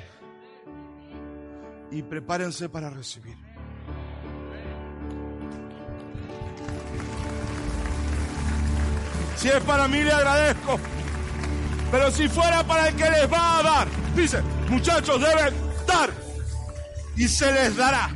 [1.93, 3.37] y prepárense para recibir.
[9.37, 10.79] Si es para mí, le agradezco.
[11.91, 15.53] Pero si fuera para el que les va a dar, dice, muchachos deben
[15.85, 16.09] dar
[17.15, 18.09] y se les dará.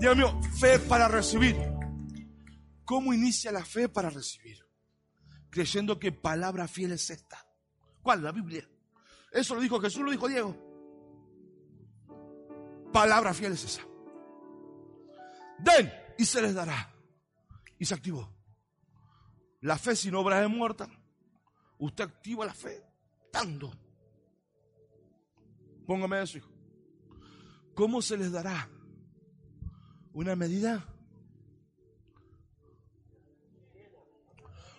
[0.00, 1.56] Dios mío, fe para recibir.
[2.84, 4.64] ¿Cómo inicia la fe para recibir?
[5.50, 7.46] Creyendo que palabra fiel es esta.
[8.00, 8.22] ¿Cuál?
[8.22, 8.66] La Biblia.
[9.30, 10.65] Eso lo dijo Jesús, lo dijo Diego.
[12.96, 13.82] Palabra fiel es esa.
[15.58, 16.94] Den y se les dará.
[17.78, 18.26] Y se activó.
[19.60, 20.88] La fe sin obras es muerta.
[21.78, 22.82] Usted activa la fe
[23.30, 23.70] dando.
[25.86, 26.48] Póngame eso, hijo.
[27.74, 28.66] ¿Cómo se les dará?
[30.14, 30.82] ¿Una medida?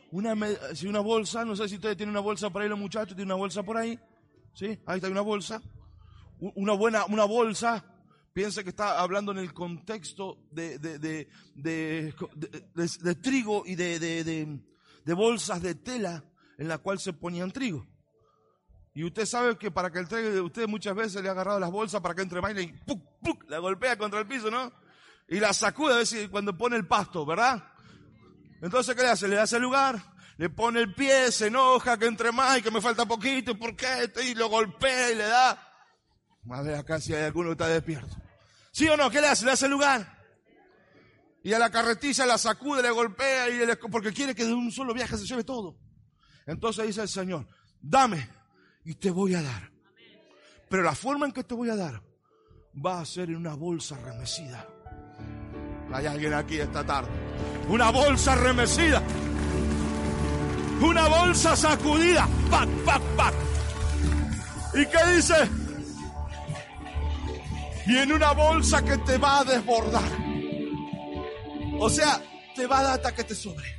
[0.10, 0.36] Una,
[0.74, 3.28] si una bolsa, no sé si ustedes tienen una bolsa por ahí, los muchachos tienen
[3.32, 4.00] una bolsa por ahí.
[4.56, 4.80] ¿Sí?
[4.88, 5.62] Ahí está una bolsa.
[6.40, 7.94] Una buena, una bolsa.
[8.38, 12.14] Piensa que está hablando en el contexto de, de, de,
[12.76, 14.62] de trigo y de,
[15.08, 16.24] bolsas de tela
[16.60, 17.88] en la cual se ponían trigo.
[18.94, 21.72] Y usted sabe que para que el trigo, usted muchas veces le ha agarrado las
[21.72, 24.72] bolsas para que entre más y ¡puc, la golpea contra el piso, ¿no?
[25.28, 27.72] Y la sacude a veces cuando pone el pasto, ¿verdad?
[28.62, 29.28] Entonces, ¿qué le hace?
[29.28, 30.00] Le hace lugar,
[30.38, 33.76] le pone el pie, se enoja, que entre más y que me falta poquito, ¿por
[33.76, 34.12] qué?
[34.24, 35.60] Y lo golpea y le da.
[36.44, 38.27] Madre, acá si hay alguno que está despierto.
[38.78, 39.10] ¿Sí o no?
[39.10, 39.44] ¿Qué le hace?
[39.44, 40.08] Le hace lugar.
[41.42, 44.72] Y a la carretilla la sacude, le golpea y le, porque quiere que de un
[44.72, 45.80] solo viaje se lleve todo.
[46.46, 47.48] Entonces dice el Señor,
[47.82, 48.30] dame
[48.86, 49.72] y te voy a dar.
[50.70, 52.04] Pero la forma en que te voy a dar
[52.86, 54.70] va a ser en una bolsa remecida.
[55.92, 57.10] Hay alguien aquí esta tarde.
[57.70, 59.02] Una bolsa remecida.
[60.84, 62.30] Una bolsa sacudida.
[62.52, 63.34] ¡Pac, pac, pac!
[64.76, 65.67] ¿Y qué dice?
[67.88, 70.12] Y en una bolsa que te va a desbordar.
[71.80, 72.22] O sea,
[72.54, 73.78] te va a dar hasta que te sobre.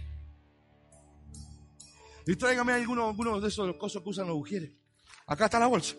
[2.26, 4.70] Y tráigame alguno, alguno de esos cosas que usan los mujeres.
[5.26, 5.94] Acá está la bolsa.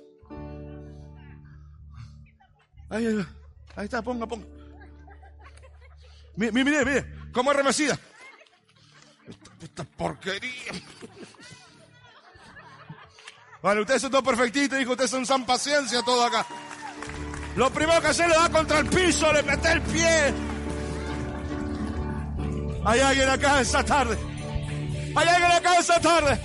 [2.89, 3.05] Ahí,
[3.75, 4.47] ahí está, ponga, ponga.
[6.35, 7.99] Mire, mire, mire, cómo es remecida.
[9.61, 10.71] Esta, porquería.
[13.61, 16.45] Vale, ustedes son todos perfectitos, dijo, ustedes son san paciencia todo acá.
[17.59, 20.33] Lo primero que hace le da contra el piso, le mete el pie.
[22.85, 24.17] Hay alguien acá esta tarde.
[25.13, 26.39] Hay alguien acá esta tarde.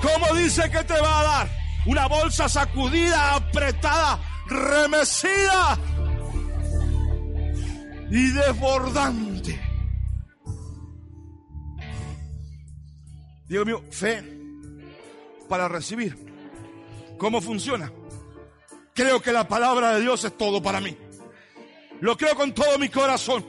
[0.00, 1.48] ¿Cómo dice que te va a dar?
[1.84, 5.78] Una bolsa sacudida, apretada, remecida
[8.10, 9.60] y desbordante.
[13.46, 14.24] Dios mío, fe
[15.46, 16.16] para recibir.
[17.18, 17.92] ¿Cómo funciona?
[18.94, 20.96] Creo que la palabra de Dios es todo para mí.
[22.00, 23.44] Lo creo con todo mi corazón.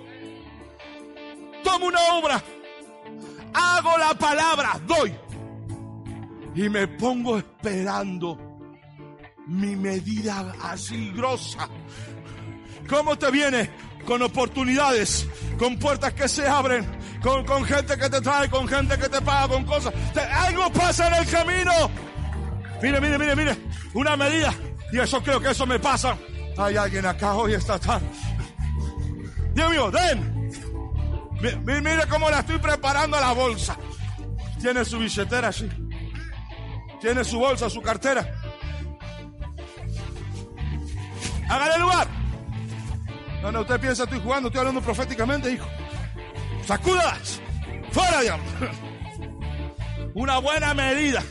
[1.64, 2.44] Tomo una obra,
[3.54, 5.16] hago la palabra, doy.
[6.56, 8.40] Y me pongo esperando
[9.48, 11.70] mi medida así grosa.
[12.88, 13.70] ¿Cómo te viene?
[14.06, 15.28] con oportunidades,
[15.58, 16.86] con puertas que se abren,
[17.22, 19.94] con, con gente que te trae, con gente que te paga, con cosas.
[20.32, 21.72] algo pasa en el camino.
[22.82, 23.58] Mire, mire, mire, mire.
[23.94, 24.54] Una medida.
[24.96, 26.18] Y eso creo que eso me pasa.
[26.58, 28.08] Hay alguien acá hoy esta tarde.
[29.54, 30.50] Dios mío, den.
[31.66, 33.76] Mire, cómo la estoy preparando a la bolsa.
[34.62, 35.70] Tiene su billetera así.
[37.02, 38.26] Tiene su bolsa, su cartera.
[41.50, 42.08] Hágale lugar.
[43.42, 45.68] No, no, usted piensa, estoy jugando, estoy hablando proféticamente, hijo.
[46.66, 47.42] Sacudas.
[47.92, 48.46] Fuera, diablo.
[50.14, 51.22] Una buena medida.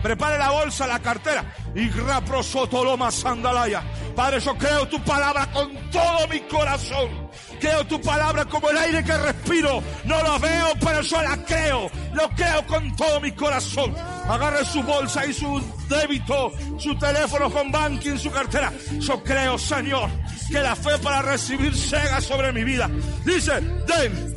[0.00, 1.44] Prepare la bolsa, la cartera.
[1.74, 3.82] Y raprosotoloma sandalaya.
[4.14, 7.30] Padre, yo creo tu palabra con todo mi corazón.
[7.58, 9.82] Creo tu palabra como el aire que respiro.
[10.04, 11.90] No lo veo, pero yo la creo.
[12.12, 13.94] Lo creo con todo mi corazón.
[14.28, 18.72] Agarre su bolsa y su débito, su teléfono con banking, su cartera.
[18.98, 20.10] Yo creo, Señor,
[20.50, 22.90] que la fe para recibir llega sobre mi vida.
[23.24, 24.34] Dice, den,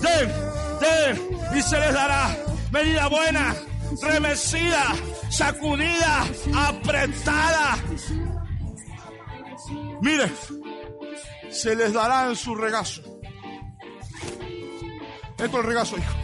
[0.00, 0.32] den,
[0.80, 2.36] den, y se les dará
[2.70, 3.54] medida buena,
[4.02, 4.84] remecida,
[5.30, 6.24] sacudida,
[6.54, 7.78] apretada.
[10.00, 10.30] Mire,
[11.50, 13.02] se les dará en su regazo.
[15.38, 16.14] Esto es el regazo, hijo.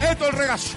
[0.00, 0.76] Esto es el regazo.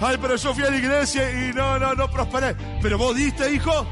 [0.00, 2.56] Ay, pero yo fui a la iglesia y no, no, no prosperé.
[2.82, 3.86] Pero vos diste, hijo.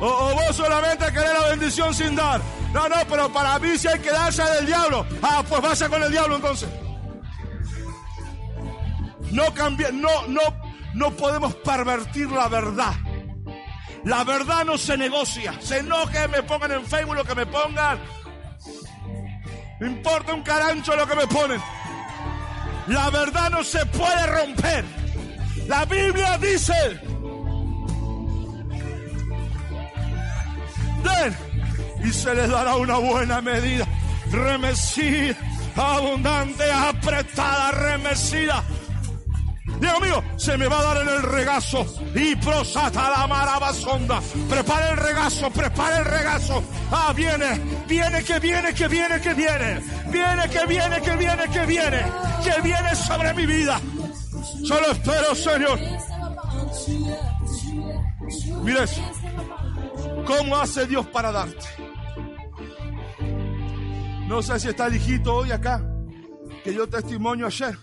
[0.00, 2.40] O, vos solamente querés la bendición sin dar.
[2.72, 5.06] No, no, pero para mí si hay que darse del diablo.
[5.22, 6.68] Ah, pues vaya con el diablo entonces.
[9.32, 10.40] No cambia, no, no,
[10.94, 12.94] no podemos pervertir la verdad.
[14.04, 15.54] La verdad no se negocia.
[15.60, 17.98] Se enoje, me pongan en Facebook lo que me pongan.
[19.80, 21.60] Me importa un carancho lo que me ponen.
[22.86, 24.84] La verdad no se puede romper.
[25.66, 27.00] La Biblia dice,
[32.04, 33.86] y se les dará una buena medida,
[34.30, 35.36] remecida,
[35.76, 38.64] abundante, apretada, remecida.
[39.80, 41.86] Dios mío, se me va a dar en el regazo.
[42.14, 44.20] Y prosata la marabasonda.
[44.48, 46.62] Prepara el regazo, prepara el regazo.
[46.90, 49.80] Ah, viene, viene, que viene, que viene, que viene.
[50.10, 52.02] Viene, que viene, que viene, que viene.
[52.42, 53.80] Que viene sobre mi vida.
[54.66, 55.78] Solo espero, Señor.
[58.64, 59.00] Mira eso.
[60.28, 61.66] ¿Cómo hace Dios para darte?
[64.26, 65.82] No sé si está el hijito hoy acá,
[66.62, 67.78] que yo testimonio ayer.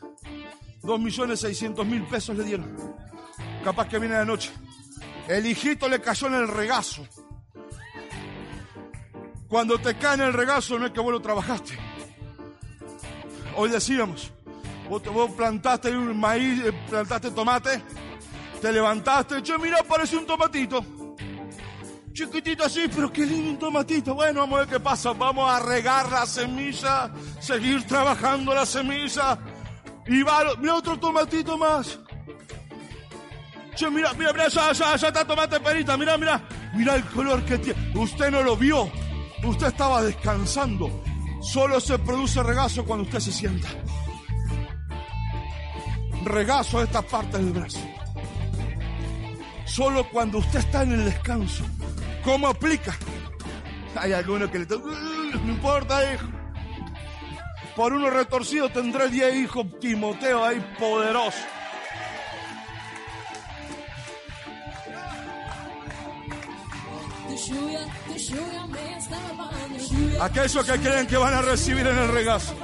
[0.84, 2.78] Dos millones seiscientos mil pesos le dieron.
[3.64, 4.52] Capaz que viene de noche.
[5.28, 7.08] El hijito le cayó en el regazo.
[9.48, 11.76] Cuando te cae en el regazo no es que vos lo trabajaste.
[13.56, 14.32] Hoy decíamos,
[14.88, 17.82] vos, plantaste un maíz, eh, plantaste tomate,
[18.62, 21.05] te levantaste, yo mira, parece un tomatito.
[22.16, 24.16] Chiquitito así, pero qué lindo un tomatito.
[24.16, 25.12] Bueno, vamos a ver qué pasa.
[25.12, 27.12] Vamos a regar la semilla,
[27.42, 29.38] seguir trabajando la semilla.
[30.08, 32.00] Y va, mira otro tomatito más.
[33.76, 36.42] Che, mira, mira, mira, ya, ya, ya está tomate perita, mira, mira.
[36.74, 37.92] Mira el color que tiene.
[37.94, 38.90] Usted no lo vio.
[39.44, 41.04] Usted estaba descansando.
[41.42, 43.68] Solo se produce regazo cuando usted se sienta.
[46.24, 47.86] Regazo a esta parte del brazo.
[49.66, 51.66] Solo cuando usted está en el descanso.
[52.26, 52.98] ¿Cómo aplica?
[53.96, 54.92] Hay algunos que le tocan,
[55.46, 56.26] no importa, hijo.
[57.76, 61.38] Por uno retorcido tendré diez hijos, Timoteo ahí poderoso.
[70.20, 72.56] Aquellos que creen que van a recibir en el regazo.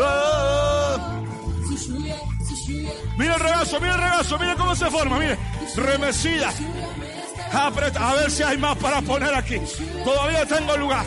[0.00, 1.22] Ah.
[3.16, 5.38] Mira el regazo, mira el regazo, mira cómo se forma, mire.
[5.76, 6.52] Remesida.
[7.54, 9.60] Apreta, a ver si hay más para poner aquí.
[10.04, 11.06] Todavía tengo lugar.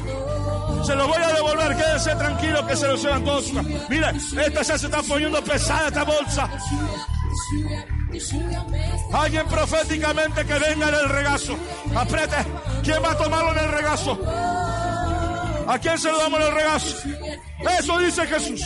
[0.86, 3.52] Se lo voy a devolver, quédense tranquilo que se lo llevan todos.
[3.89, 4.12] Mire,
[4.45, 6.50] esta se está poniendo pesada esta bolsa.
[9.14, 11.58] Alguien proféticamente que venga en el regazo.
[11.95, 12.38] Apriete.
[12.84, 14.20] ¿Quién va a tomarlo en el regazo?
[15.68, 16.95] ¿A quién se lo damos en el regazo?
[17.80, 18.66] Eso dice Jesús.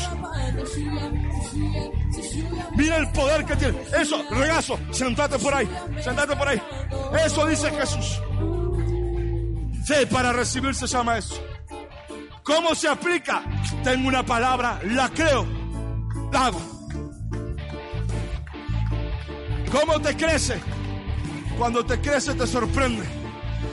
[2.75, 3.77] Mira el poder que tiene.
[3.97, 4.79] Eso, regazo.
[4.91, 5.69] Sentate por ahí.
[6.01, 6.61] Sentate por ahí.
[7.25, 8.21] Eso dice Jesús.
[9.85, 11.35] Fe para recibir se llama eso.
[12.43, 13.43] ¿Cómo se aplica?
[13.83, 15.45] Tengo una palabra, la creo,
[16.31, 16.61] la hago.
[19.71, 20.59] ¿Cómo te crece?
[21.57, 23.03] Cuando te crece te sorprende.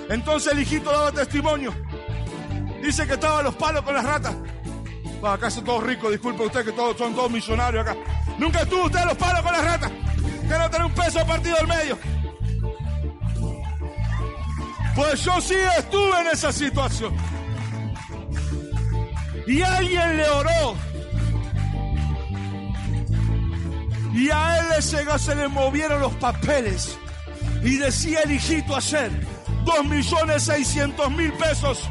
[0.08, 1.74] Entonces el hijito daba testimonio.
[2.82, 4.36] Dice que estaba a los palos con las ratas.
[5.22, 7.96] Acá son todos ricos, disculpe usted que todos son todos millonarios acá.
[8.38, 9.90] Nunca estuvo usted a los palos con las ratas.
[10.42, 11.98] Que no tener un peso partido del medio.
[14.94, 17.14] Pues yo sí estuve en esa situación.
[19.46, 20.76] Y alguien le oró.
[24.14, 26.98] Y a él le llegó, se le movieron los papeles.
[27.62, 29.10] Y decía el hijito ayer,
[29.64, 31.88] dos millones seiscientos mil pesos.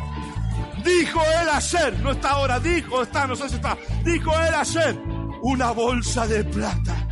[0.83, 3.77] Dijo él ayer, no está ahora, dijo, está, no sé si está.
[4.03, 4.95] Dijo él ayer,
[5.41, 7.07] una bolsa de plata.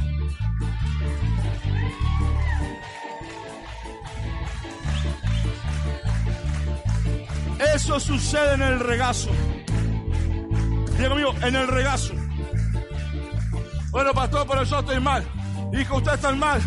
[7.74, 9.30] Eso sucede en el regazo.
[10.97, 12.13] Diego mío, en el regazo.
[13.91, 15.24] Bueno, pastor, pero yo estoy mal.
[15.74, 16.61] Hijo, usted está mal.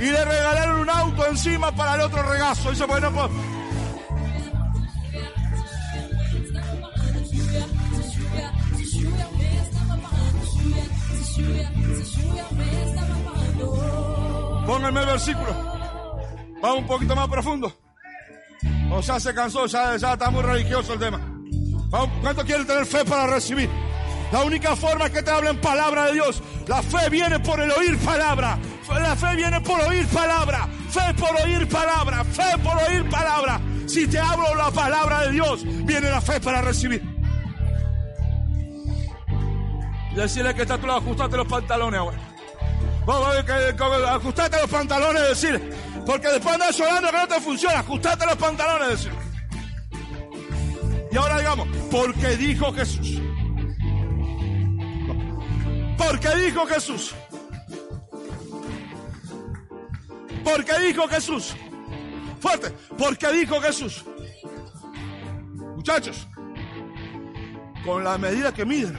[0.00, 2.70] Y le regalaron un auto encima para el otro regazo.
[2.70, 3.30] Dice, bueno, pues.
[14.66, 15.52] Pónganme el versículo.
[16.60, 17.72] Vamos un poquito más profundo.
[18.90, 21.20] O ya se cansó, ya, ya está muy religioso el tema.
[22.22, 23.68] ¿Cuánto quieren tener fe para recibir?
[24.32, 26.42] La única forma que te hablen palabra de Dios.
[26.66, 28.58] La fe viene por el oír palabra.
[28.88, 30.68] La fe viene por oír palabra.
[30.90, 32.24] Fe por oír palabra.
[32.24, 33.60] Fe por oír palabra.
[33.86, 37.02] Si te hablo la palabra de Dios, viene la fe para recibir.
[40.14, 42.18] Decirle que está a tu ajustate los pantalones ahora.
[43.04, 45.60] Vamos a ver que, ajustate los pantalones, decirle.
[46.06, 47.80] Porque después andas llorando que no te funciona.
[47.80, 49.18] Ajustate los pantalones, decirle.
[51.10, 53.20] Y ahora digamos, porque dijo Jesús.
[55.96, 57.14] Porque dijo Jesús.
[60.44, 61.56] Porque dijo Jesús.
[62.40, 62.70] Fuerte.
[62.98, 64.04] Porque dijo Jesús.
[65.74, 66.26] Muchachos,
[67.84, 68.98] con la medida que miden,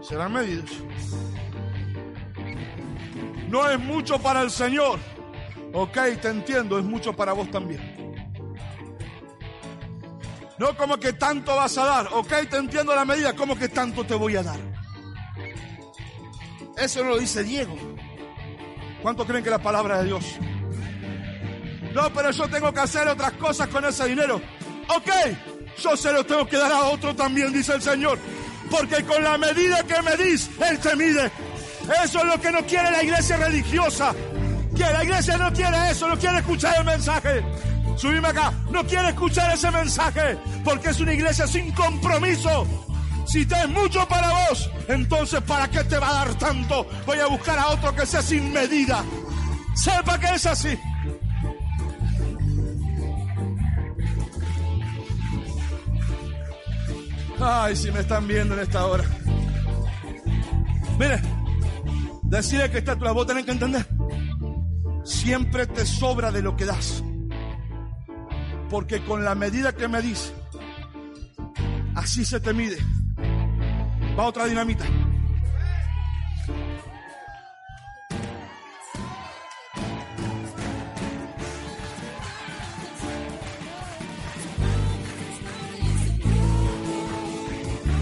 [0.00, 0.70] serán medidos.
[3.48, 4.98] No es mucho para el Señor.
[5.72, 7.96] Ok, te entiendo, es mucho para vos también.
[10.58, 12.08] No como que tanto vas a dar.
[12.12, 13.34] Ok, te entiendo la medida.
[13.34, 14.58] Como que tanto te voy a dar.
[16.78, 17.76] Eso no lo dice Diego.
[19.02, 20.24] ¿Cuánto creen que la palabra de Dios?
[21.94, 24.40] No, pero yo tengo que hacer otras cosas con ese dinero.
[24.88, 25.10] Ok,
[25.82, 28.18] yo se lo tengo que dar a otro también, dice el Señor.
[28.70, 31.30] Porque con la medida que me dis, Él te mide.
[32.04, 34.14] Eso es lo que no quiere la iglesia religiosa.
[34.76, 37.42] Que la iglesia no quiere eso, no quiere escuchar el mensaje.
[37.96, 42.66] Subime acá, no quiere escuchar ese mensaje porque es una iglesia sin compromiso.
[43.26, 46.86] Si te es mucho para vos, entonces ¿para qué te va a dar tanto?
[47.04, 49.04] Voy a buscar a otro que sea sin medida.
[49.74, 50.78] Sepa que es así.
[57.40, 59.04] Ay, si me están viendo en esta hora.
[60.98, 61.20] Mire,
[62.22, 63.86] decirle que está tu vos tenés que entender.
[65.04, 67.02] Siempre te sobra de lo que das.
[68.70, 70.32] Porque con la medida que me dice,
[71.94, 72.78] así se te mide.
[74.16, 74.86] Va otra dinamita.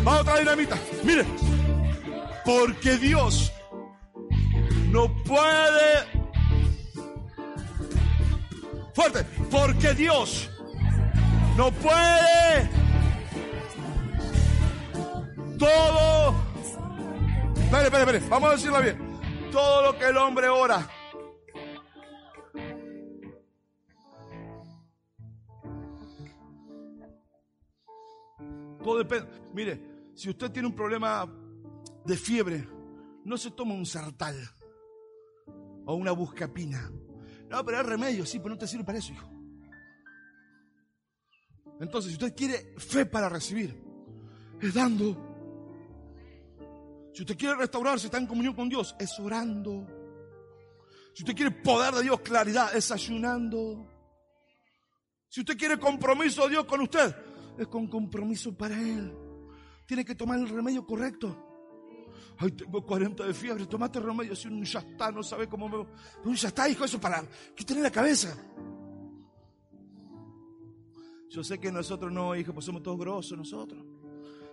[0.07, 0.79] Va otra dinamita.
[1.03, 1.25] Mire,
[2.45, 3.53] porque Dios
[4.93, 6.15] no puede...
[8.95, 10.49] Fuerte, porque Dios
[11.57, 12.84] no puede
[15.65, 16.35] todo.
[17.57, 18.29] Espere, espere, espere.
[18.29, 19.51] Vamos a decirlo bien.
[19.51, 20.89] Todo lo que el hombre ora.
[28.83, 29.29] Todo depende.
[29.55, 29.81] Mire,
[30.15, 31.27] si usted tiene un problema
[32.05, 32.69] de fiebre,
[33.25, 34.37] no se toma un sartal
[35.87, 36.91] o una buscapina.
[37.49, 39.31] No, pero hay remedio, sí, pero no te sirve para eso, hijo.
[41.81, 43.83] Entonces, si usted quiere fe para recibir,
[44.61, 45.34] es dando.
[47.15, 49.87] Si usted quiere restaurarse, está en comunión con Dios, es orando.
[51.15, 53.89] Si usted quiere poder de Dios, claridad, es ayunando.
[55.29, 57.15] Si usted quiere compromiso de Dios con usted,
[57.57, 59.17] es con compromiso para Él.
[59.87, 61.53] Tiene que tomar el remedio correcto.
[62.37, 64.35] Ay, tengo 40 de fiebre, tomate remedio.
[64.35, 65.87] Si un ya está, no sabe cómo me.
[66.25, 67.23] Un ya está, hijo, eso para.
[67.55, 68.37] ¿Qué tiene en la cabeza?
[71.31, 73.85] Yo sé que nosotros no, hijo, pues somos todos grosos nosotros.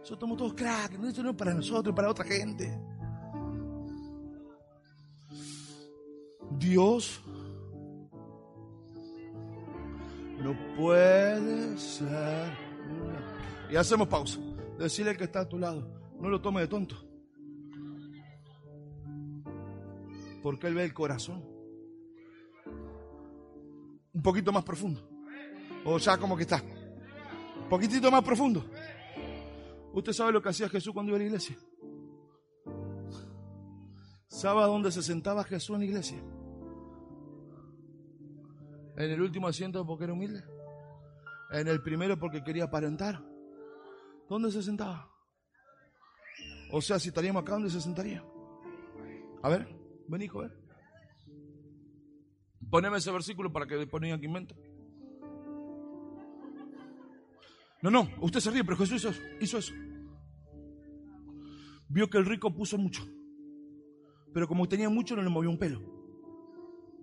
[0.02, 0.96] Nosotros somos todos cracks.
[1.04, 2.76] Esto no es para nosotros, para otra gente.
[6.58, 7.22] Dios
[10.40, 12.52] no puede ser.
[13.70, 14.40] Y hacemos pausa.
[14.80, 15.88] Decirle al que está a tu lado,
[16.20, 16.96] no lo tome de tonto.
[20.42, 21.46] Porque Él ve el corazón.
[24.14, 25.08] Un poquito más profundo.
[25.86, 26.60] O ya como que está.
[26.60, 28.66] Un poquitito más profundo.
[29.94, 31.58] ¿Usted sabe lo que hacía Jesús cuando iba a la iglesia?
[34.28, 36.18] ¿Sabe dónde se sentaba Jesús en la iglesia?
[38.98, 40.44] En el último asiento porque era humilde.
[41.52, 43.22] En el primero porque quería aparentar.
[44.30, 45.12] ¿Dónde se sentaba?
[46.72, 48.24] O sea, si estaríamos acá, ¿dónde se sentaría?
[49.44, 49.68] A ver,
[50.08, 50.62] ven hijo, a ver.
[52.70, 54.56] Poneme ese versículo para que pongan aquí en mente.
[57.82, 59.08] No, no, usted se ríe, pero Jesús
[59.40, 59.74] hizo eso.
[61.90, 63.04] Vio que el rico puso mucho.
[64.34, 65.82] Pero como tenía mucho, no le movió un pelo.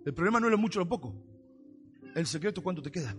[0.05, 1.15] El problema no es lo mucho o lo poco.
[2.15, 3.15] El secreto es cuánto te queda.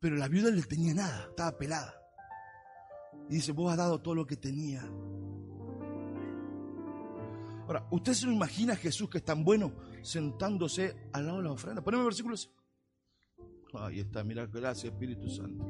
[0.00, 1.94] Pero la viuda le tenía nada, estaba pelada.
[3.30, 4.82] Y dice, vos has dado todo lo que tenía.
[7.66, 11.44] Ahora, ¿usted se lo imagina a Jesús que es tan bueno sentándose al lado de
[11.44, 11.82] la ofrenda?
[11.82, 12.50] Poneme versículos.
[13.74, 15.64] Ahí está, mira, gracias Espíritu Santo.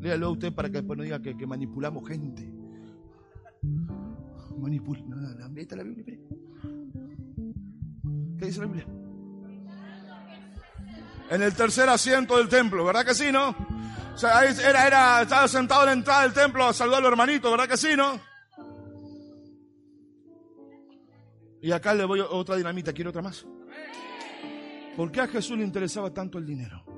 [0.00, 2.50] Léalo a usted para que después no diga que, manipulamos gente.
[4.58, 5.00] Manipula.
[5.06, 6.18] No, no, está la Biblia.
[8.38, 8.86] ¿Qué dice la Biblia?
[11.30, 13.50] En el tercer asiento del templo, ¿verdad que sí, no?
[14.14, 17.10] O sea, era, era, estaba sentado en la entrada del templo a saludar a los
[17.12, 18.18] hermanitos, ¿verdad que sí, no?
[21.60, 23.44] Y acá le voy otra dinamita, quiero otra más.
[24.96, 26.95] ¿Por qué a Jesús le interesaba tanto el dinero?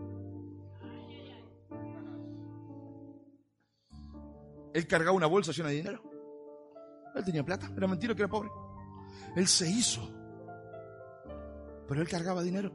[4.79, 6.01] Él cargaba una bolsa llena de dinero.
[7.12, 8.49] Él tenía plata, era mentira que era pobre.
[9.35, 10.09] Él se hizo.
[11.89, 12.72] Pero él cargaba dinero.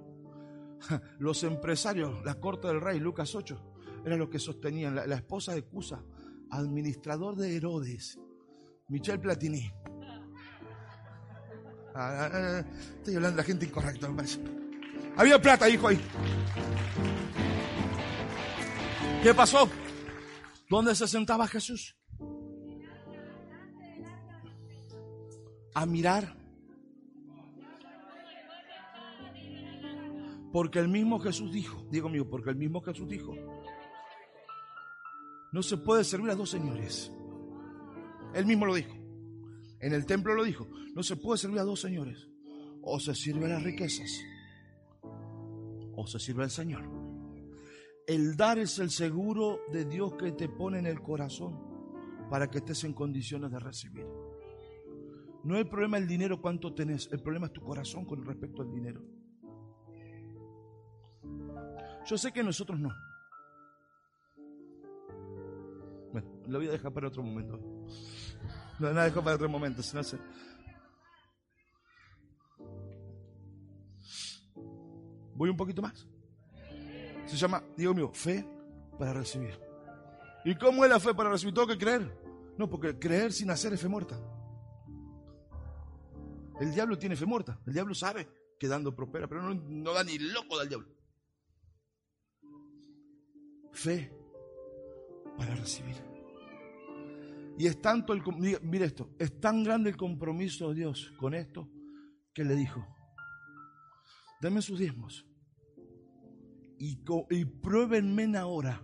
[1.20, 4.96] Los empresarios, la corte del rey, Lucas 8, era lo que sostenían.
[4.96, 6.04] La, esposa de Cusa,
[6.52, 8.20] administrador de Herodes,
[8.90, 9.72] Michel Platini.
[11.96, 12.66] Ah, ah, ah,
[12.98, 14.42] estoy hablando de la gente incorrecta, me parece.
[15.16, 16.02] Había plata, hijo, ahí.
[19.22, 19.70] ¿Qué pasó?
[20.74, 21.96] ¿Dónde se sentaba Jesús?
[25.76, 26.36] A mirar.
[30.52, 33.36] Porque el mismo Jesús dijo, digo mío, porque el mismo Jesús dijo,
[35.52, 37.14] no se puede servir a dos señores.
[38.34, 38.96] Él mismo lo dijo.
[39.80, 42.28] En el templo lo dijo, no se puede servir a dos señores.
[42.82, 44.10] O se sirve a las riquezas,
[45.96, 47.03] o se sirve al Señor.
[48.08, 51.58] El dar es el seguro de Dios que te pone en el corazón
[52.30, 54.06] para que estés en condiciones de recibir.
[55.44, 58.72] No el problema el dinero cuánto tenés, el problema es tu corazón con respecto al
[58.72, 59.02] dinero.
[62.06, 62.90] Yo sé que nosotros no.
[66.12, 67.60] Bueno, lo voy a dejar para otro momento.
[68.80, 69.82] No, la dejo para otro momento.
[75.36, 76.08] Voy un poquito más.
[77.26, 78.46] Se llama, digo mío, fe
[78.98, 79.60] para recibir.
[80.46, 81.54] ¿Y cómo es la fe para recibir?
[81.54, 82.24] Tengo que creer.
[82.58, 84.20] No, porque creer sin hacer es fe muerta.
[86.60, 87.60] El diablo tiene fe muerta.
[87.66, 88.28] El diablo sabe
[88.60, 90.88] que dando prospera, pero no, no da ni loco del diablo.
[93.72, 94.12] Fe
[95.38, 95.96] para recibir.
[97.58, 98.24] Y es tanto el,
[98.64, 101.70] mire esto, es tan grande el compromiso de Dios con esto
[102.34, 102.86] que le dijo,
[104.42, 105.26] denme sus diezmos
[106.78, 107.00] y,
[107.30, 108.84] y pruébenme ahora.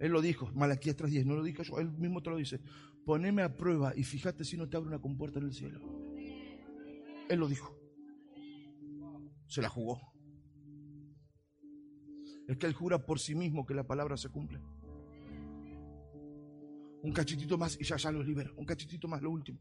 [0.00, 2.60] Él lo dijo, Malaquías 3.10, no lo dije yo, él mismo te lo dice,
[3.04, 5.80] poneme a prueba y fíjate si no te abre una compuerta en el cielo.
[7.28, 7.74] Él lo dijo.
[9.46, 10.00] Se la jugó.
[12.48, 14.60] Es que él jura por sí mismo que la palabra se cumple.
[17.02, 18.50] Un cachitito más y ya ya los libera.
[18.56, 19.60] Un cachitito más, lo último.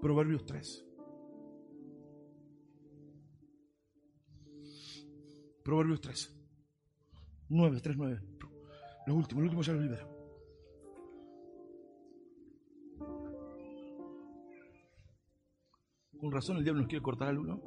[0.00, 0.87] Proverbios 3.
[5.68, 6.34] Proverbios 3.
[7.50, 8.20] 9, 3, 9.
[9.06, 10.08] Lo último, lo último ya lo libera.
[16.18, 17.60] Con razón el diablo nos quiere cortar algo, ¿no?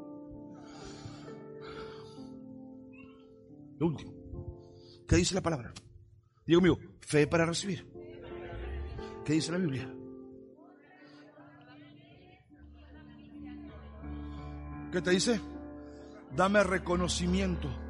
[3.77, 4.13] Lo último.
[5.07, 5.71] ¿Qué dice la palabra?
[6.47, 7.87] Digo mío, fe para recibir.
[9.23, 9.95] ¿Qué dice la Biblia?
[14.91, 15.39] ¿Qué te dice?
[16.35, 17.80] Dame reconocimiento.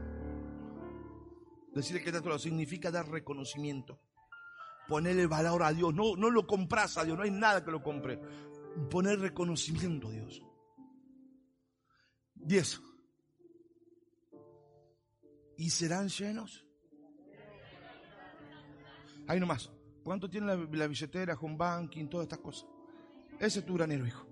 [1.73, 3.99] Decirle que te significa dar reconocimiento.
[4.87, 5.93] Ponerle valor a Dios.
[5.93, 8.19] No, no lo compras a Dios, no hay nada que lo compre.
[8.89, 10.41] Poner reconocimiento a Dios.
[12.35, 12.81] Diez.
[15.57, 16.65] ¿Y serán llenos?
[19.27, 19.71] Ahí nomás.
[20.03, 22.67] ¿Cuánto tiene la, billetera, home banking, todas estas cosas?
[23.39, 24.27] Ese es tu granero, hijo.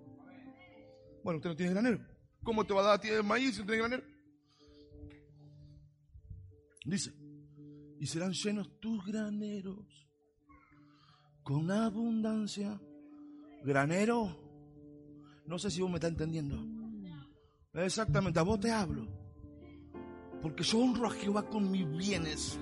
[1.23, 1.99] Bueno, usted no tiene granero.
[2.43, 4.03] ¿Cómo te va a dar a ti el maíz si no tiene granero?
[6.85, 7.13] Dice,
[7.99, 10.07] y serán llenos tus graneros
[11.43, 12.79] con abundancia.
[13.63, 14.37] Granero,
[15.45, 16.63] no sé si vos me estás entendiendo.
[17.73, 19.07] Exactamente, a vos te hablo.
[20.41, 22.57] Porque yo honro a Jehová con mis bienes.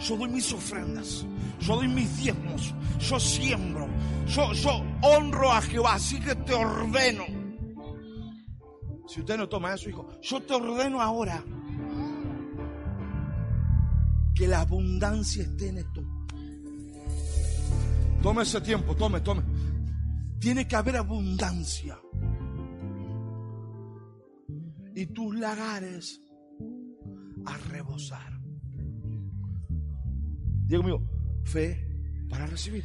[0.00, 1.24] Yo doy mis ofrendas.
[1.60, 2.74] Yo doy mis diezmos.
[2.98, 3.88] Yo siembro.
[4.26, 5.94] Yo, honro a Jehová.
[5.94, 7.24] Así que te ordeno.
[9.06, 11.42] Si usted no toma eso, hijo, yo te ordeno ahora
[14.38, 16.00] que la abundancia esté en esto.
[18.22, 19.42] Tome ese tiempo, tome, tome.
[20.38, 21.98] Tiene que haber abundancia.
[24.94, 26.20] Y tus lagares
[27.46, 28.40] a rebosar.
[30.66, 31.02] Diego mío,
[31.42, 32.84] fe para recibir.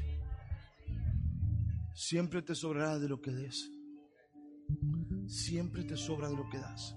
[1.93, 3.71] Siempre te sobrará de lo que des.
[5.27, 6.95] Siempre te sobra de lo que das.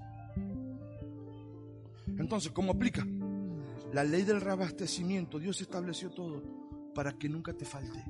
[2.19, 3.07] Entonces, ¿cómo aplica?
[3.97, 6.43] La ley del reabastecimiento, Dios estableció todo
[6.95, 8.05] para que nunca te falte.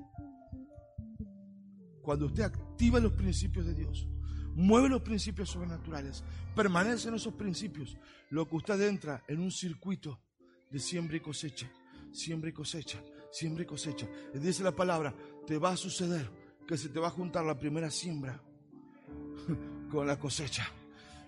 [2.03, 4.09] Cuando usted activa los principios de Dios,
[4.57, 6.25] mueve los principios sobrenaturales,
[6.57, 7.97] permanece en esos principios,
[8.31, 10.21] lo que usted entra en un circuito
[10.73, 11.71] de siembra y cosecha,
[12.11, 14.09] siembra y cosecha, siembra y cosecha.
[14.35, 15.15] Y dice la palabra,
[15.47, 16.29] te va a suceder
[16.67, 18.43] que se te va a juntar la primera siembra
[19.89, 20.69] con la cosecha.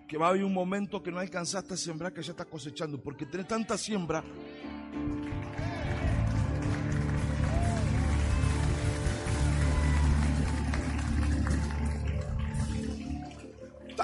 [0.09, 2.99] Que va a haber un momento que no alcanzaste a sembrar que ya estás cosechando,
[2.99, 4.25] porque tenés tanta siembra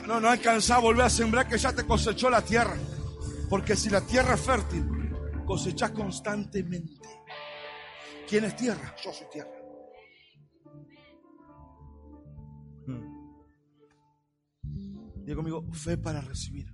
[0.07, 2.76] no, no alcanza a volver a sembrar que ya te cosechó la tierra.
[3.48, 4.84] Porque si la tierra es fértil,
[5.46, 7.09] cosechas constantemente.
[8.28, 8.94] ¿Quién es tierra?
[9.02, 9.53] Yo soy tierra.
[15.25, 16.70] Digo conmigo, fe para recibir.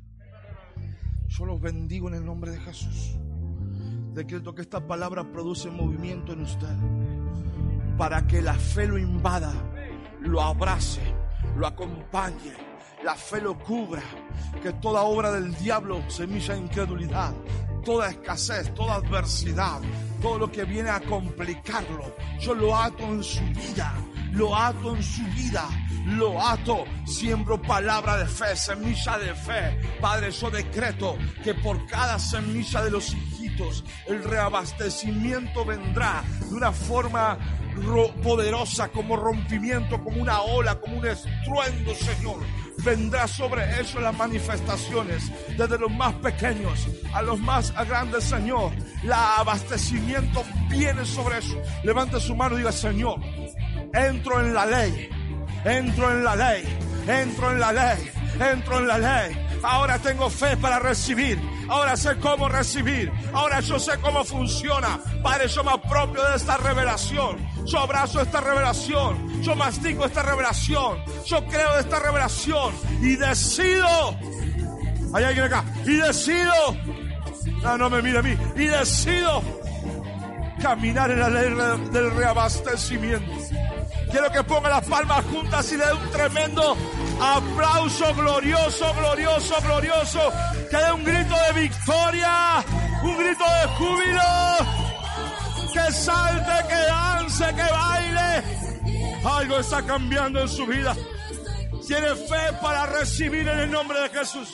[1.28, 3.16] Yo los bendigo en el nombre de Jesús.
[4.12, 6.76] Decreto que esta palabra produce movimiento en usted.
[7.96, 9.52] Para que la fe lo invada,
[10.20, 11.02] lo abrace,
[11.56, 12.54] lo acompañe,
[13.04, 14.02] la fe lo cubra.
[14.60, 17.32] Que toda obra del diablo, semilla incredulidad,
[17.84, 19.80] toda escasez, toda adversidad,
[20.20, 23.94] todo lo que viene a complicarlo, yo lo ato en su vida,
[24.32, 25.68] lo ato en su vida,
[26.06, 29.80] lo ato, siembro palabra de fe, semilla de fe.
[30.00, 36.72] Padre, yo decreto que por cada semilla de los hijitos, el reabastecimiento vendrá de una
[36.72, 37.38] forma
[37.76, 42.40] ro- poderosa, como rompimiento, como una ola, como un estruendo, Señor.
[42.82, 48.72] Vendrá sobre ellos las manifestaciones, desde los más pequeños a los más grandes, Señor.
[49.02, 51.60] El abastecimiento viene sobre eso.
[51.84, 53.20] Levante su mano y diga, Señor,
[53.92, 55.10] entro en la ley,
[55.64, 59.46] entro en la ley, entro en la ley, entro en la ley.
[59.62, 61.38] Ahora tengo fe para recibir.
[61.68, 63.12] Ahora sé cómo recibir.
[63.32, 64.98] Ahora yo sé cómo funciona.
[65.22, 67.36] Padre, yo me apropio de esta revelación.
[67.66, 69.42] Yo abrazo esta revelación.
[69.42, 70.98] Yo mastico esta revelación.
[71.26, 72.74] Yo creo de esta revelación.
[73.02, 74.16] Y decido.
[75.12, 75.64] Hay alguien acá.
[75.84, 76.76] Y decido.
[77.62, 78.36] No, no me mire a mí.
[78.56, 79.42] Y decido
[80.62, 81.54] caminar en la ley
[81.90, 83.32] del reabastecimiento.
[84.10, 86.76] Quiero que ponga las palmas juntas y le dé un tremendo
[87.20, 90.32] aplauso glorioso, glorioso, glorioso.
[90.68, 92.64] Que dé un grito de victoria,
[93.02, 94.20] un grito de júbilo.
[95.72, 98.42] Que salte, que dance, que baile.
[99.24, 100.96] Algo está cambiando en su vida.
[101.86, 104.48] Tiene fe para recibir en el nombre de Jesús.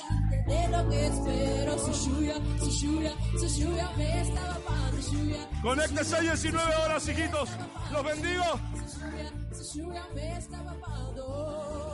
[5.62, 7.48] Conéctese 19 horas, hijitos.
[7.92, 8.44] Los bendigo.
[9.66, 11.85] Si lluvia me está tapando.